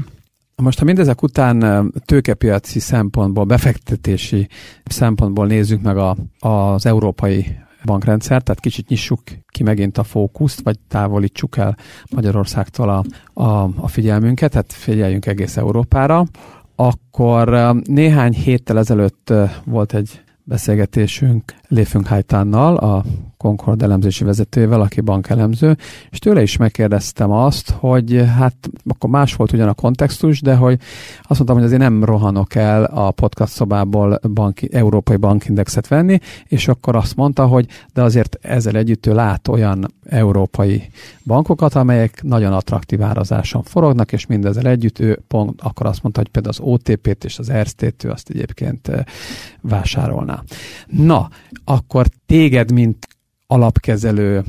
Most, 0.55 0.79
ha 0.79 0.85
mindezek 0.85 1.21
után 1.23 1.91
tőkepiaci 2.05 2.79
szempontból, 2.79 3.43
befektetési 3.43 4.47
szempontból 4.85 5.47
nézzük 5.47 5.81
meg 5.81 5.97
a, 5.97 6.15
az 6.39 6.85
európai 6.85 7.57
bankrendszert, 7.85 8.43
tehát 8.43 8.61
kicsit 8.61 8.87
nyissuk 8.87 9.21
ki 9.47 9.63
megint 9.63 9.97
a 9.97 10.03
fókuszt, 10.03 10.61
vagy 10.63 10.79
távolítsuk 10.87 11.57
el 11.57 11.77
Magyarországtól 12.11 12.89
a, 12.89 13.03
a, 13.41 13.69
a 13.75 13.87
figyelmünket, 13.87 14.51
tehát 14.51 14.73
figyeljünk 14.73 15.25
egész 15.25 15.57
Európára, 15.57 16.25
akkor 16.75 17.75
néhány 17.83 18.33
héttel 18.33 18.77
ezelőtt 18.77 19.33
volt 19.65 19.93
egy 19.93 20.21
beszélgetésünk 20.43 21.53
Léfünk 21.67 22.07
Hájtánnal, 22.07 22.75
a 22.75 23.03
Concord 23.37 23.81
elemzési 23.81 24.23
vezetőjével, 24.23 24.81
aki 24.81 25.01
bankelemző, 25.01 25.77
és 26.09 26.19
tőle 26.19 26.41
is 26.41 26.57
megkérdeztem 26.57 27.31
azt, 27.31 27.69
hogy 27.69 28.23
hát 28.37 28.55
akkor 28.87 29.09
más 29.09 29.35
volt 29.35 29.53
ugyan 29.53 29.67
a 29.67 29.73
kontextus, 29.73 30.41
de 30.41 30.55
hogy 30.55 30.79
azt 31.21 31.39
mondtam, 31.39 31.55
hogy 31.55 31.65
azért 31.65 31.81
nem 31.81 32.03
rohanok 32.03 32.55
el 32.55 32.83
a 32.83 33.11
podcast 33.11 33.53
szobából 33.53 34.19
banki, 34.33 34.73
európai 34.73 35.15
bankindexet 35.15 35.87
venni, 35.87 36.19
és 36.47 36.67
akkor 36.67 36.95
azt 36.95 37.15
mondta, 37.15 37.45
hogy 37.45 37.67
de 37.93 38.01
azért 38.01 38.37
ezzel 38.41 38.75
együtt 38.75 39.05
ő 39.05 39.13
lát 39.13 39.47
olyan 39.47 39.93
európai 40.05 40.89
bankokat, 41.25 41.75
amelyek 41.75 42.23
nagyon 42.23 42.53
attraktív 42.53 43.01
árazáson 43.01 43.63
forognak, 43.63 44.11
és 44.11 44.25
mindezzel 44.25 44.67
együtt 44.67 44.99
ő 44.99 45.19
pont 45.27 45.61
akkor 45.61 45.85
azt 45.85 46.01
mondta, 46.01 46.21
hogy 46.21 46.29
például 46.29 46.55
az 46.57 46.65
OTP-t 46.71 47.23
és 47.23 47.39
az 47.39 47.49
Erszt-t 47.49 48.03
ő 48.03 48.09
azt 48.09 48.29
egyébként 48.29 48.91
vásárolná. 49.61 50.43
Na, 50.87 51.29
akkor 51.69 52.07
téged, 52.25 52.71
mint 52.71 53.07
alapkezelő, 53.47 54.43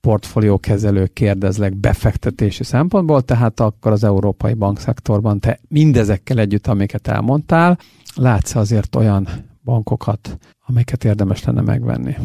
portfóliókezelő 0.00 1.06
kérdezlek 1.06 1.76
befektetési 1.76 2.64
szempontból, 2.64 3.22
tehát 3.22 3.60
akkor 3.60 3.92
az 3.92 4.04
európai 4.04 4.54
bankszektorban 4.54 5.40
te 5.40 5.58
mindezekkel 5.68 6.38
együtt, 6.38 6.66
amiket 6.66 7.08
elmondtál, 7.08 7.78
látsz 8.14 8.54
azért 8.54 8.94
olyan 8.94 9.28
bankokat, 9.64 10.38
amiket 10.66 11.04
érdemes 11.04 11.44
lenne 11.44 11.60
megvenni 11.60 12.16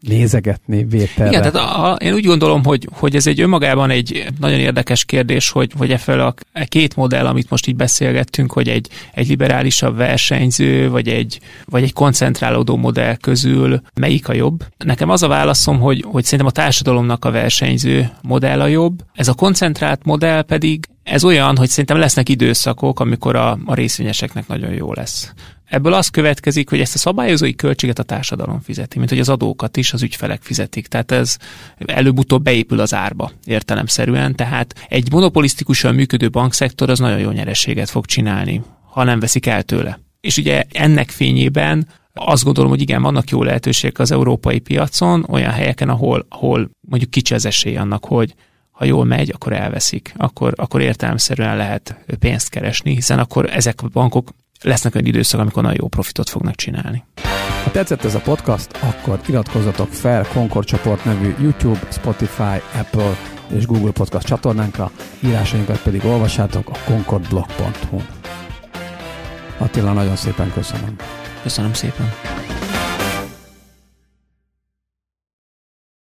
nézegetni 0.00 0.84
vételre. 0.84 1.30
Igen, 1.30 1.52
tehát 1.52 1.68
a, 1.68 1.92
a, 1.92 1.94
én 1.94 2.12
úgy 2.12 2.24
gondolom, 2.24 2.64
hogy, 2.64 2.88
hogy 2.92 3.16
ez 3.16 3.26
egy 3.26 3.40
önmagában 3.40 3.90
egy 3.90 4.26
nagyon 4.40 4.58
érdekes 4.58 5.04
kérdés, 5.04 5.50
hogy, 5.50 5.72
hogy 5.78 5.90
e 5.90 5.98
fel 5.98 6.20
a, 6.20 6.34
a 6.52 6.64
két 6.64 6.96
modell, 6.96 7.26
amit 7.26 7.50
most 7.50 7.66
így 7.66 7.76
beszélgettünk, 7.76 8.52
hogy 8.52 8.68
egy, 8.68 8.88
egy 9.12 9.28
liberálisabb 9.28 9.96
versenyző, 9.96 10.90
vagy 10.90 11.08
egy, 11.08 11.40
vagy 11.64 11.82
egy 11.82 11.92
koncentrálódó 11.92 12.76
modell 12.76 13.16
közül 13.16 13.80
melyik 13.94 14.28
a 14.28 14.32
jobb. 14.32 14.64
Nekem 14.76 15.10
az 15.10 15.22
a 15.22 15.28
válaszom, 15.28 15.80
hogy, 15.80 16.04
hogy 16.06 16.24
szerintem 16.24 16.46
a 16.46 16.50
társadalomnak 16.50 17.24
a 17.24 17.30
versenyző 17.30 18.10
modell 18.22 18.60
a 18.60 18.66
jobb. 18.66 19.04
Ez 19.14 19.28
a 19.28 19.34
koncentrált 19.34 20.04
modell 20.04 20.42
pedig 20.42 20.86
ez 21.02 21.24
olyan, 21.24 21.56
hogy 21.56 21.68
szerintem 21.68 21.98
lesznek 21.98 22.28
időszakok, 22.28 23.00
amikor 23.00 23.36
a, 23.36 23.58
a 23.64 23.74
részvényeseknek 23.74 24.46
nagyon 24.46 24.72
jó 24.72 24.92
lesz. 24.92 25.32
Ebből 25.68 25.92
az 25.92 26.08
következik, 26.08 26.68
hogy 26.68 26.80
ezt 26.80 26.94
a 26.94 26.98
szabályozói 26.98 27.54
költséget 27.54 27.98
a 27.98 28.02
társadalom 28.02 28.60
fizeti, 28.60 28.98
mint 28.98 29.10
hogy 29.10 29.18
az 29.18 29.28
adókat 29.28 29.76
is 29.76 29.92
az 29.92 30.02
ügyfelek 30.02 30.42
fizetik. 30.42 30.86
Tehát 30.86 31.12
ez 31.12 31.36
előbb-utóbb 31.78 32.42
beépül 32.42 32.80
az 32.80 32.94
árba 32.94 33.32
értelemszerűen. 33.44 34.34
Tehát 34.34 34.86
egy 34.88 35.12
monopolisztikusan 35.12 35.94
működő 35.94 36.30
bankszektor 36.30 36.90
az 36.90 36.98
nagyon 36.98 37.18
jó 37.18 37.30
nyereséget 37.30 37.90
fog 37.90 38.06
csinálni, 38.06 38.62
ha 38.90 39.04
nem 39.04 39.20
veszik 39.20 39.46
el 39.46 39.62
tőle. 39.62 40.00
És 40.20 40.36
ugye 40.36 40.64
ennek 40.72 41.10
fényében 41.10 41.88
azt 42.14 42.44
gondolom, 42.44 42.70
hogy 42.70 42.80
igen, 42.80 43.02
vannak 43.02 43.30
jó 43.30 43.42
lehetőségek 43.42 43.98
az 43.98 44.10
európai 44.10 44.58
piacon, 44.58 45.26
olyan 45.28 45.50
helyeken, 45.50 45.88
ahol, 45.88 46.26
ahol 46.28 46.70
mondjuk 46.88 47.10
kicsi 47.10 47.34
az 47.34 47.46
esély 47.46 47.76
annak, 47.76 48.04
hogy 48.04 48.34
ha 48.70 48.84
jól 48.84 49.04
megy, 49.04 49.30
akkor 49.34 49.52
elveszik, 49.52 50.12
akkor, 50.16 50.52
akkor 50.56 50.80
értelemszerűen 50.80 51.56
lehet 51.56 52.04
pénzt 52.18 52.48
keresni, 52.48 52.94
hiszen 52.94 53.18
akkor 53.18 53.50
ezek 53.50 53.82
a 53.82 53.88
bankok 53.88 54.28
lesznek 54.62 54.94
olyan 54.94 55.06
időszak, 55.06 55.40
amikor 55.40 55.62
nagyon 55.62 55.78
jó 55.80 55.88
profitot 55.88 56.28
fognak 56.28 56.54
csinálni. 56.54 57.04
Ha 57.64 57.70
tetszett 57.70 58.04
ez 58.04 58.14
a 58.14 58.20
podcast, 58.20 58.78
akkor 58.80 59.20
iratkozzatok 59.28 59.92
fel 59.92 60.26
Concord 60.32 60.66
csoport 60.66 61.04
nevű 61.04 61.34
YouTube, 61.40 61.80
Spotify, 61.90 62.60
Apple 62.74 63.16
és 63.48 63.66
Google 63.66 63.90
Podcast 63.90 64.26
csatornánkra, 64.26 64.90
írásainkat 65.20 65.82
pedig 65.82 66.04
olvassátok 66.04 66.68
a 66.68 66.78
concordblog.hu. 66.84 68.00
Attila, 69.58 69.92
nagyon 69.92 70.16
szépen 70.16 70.52
köszönöm. 70.52 70.96
Köszönöm 71.42 71.72
szépen. 71.72 72.12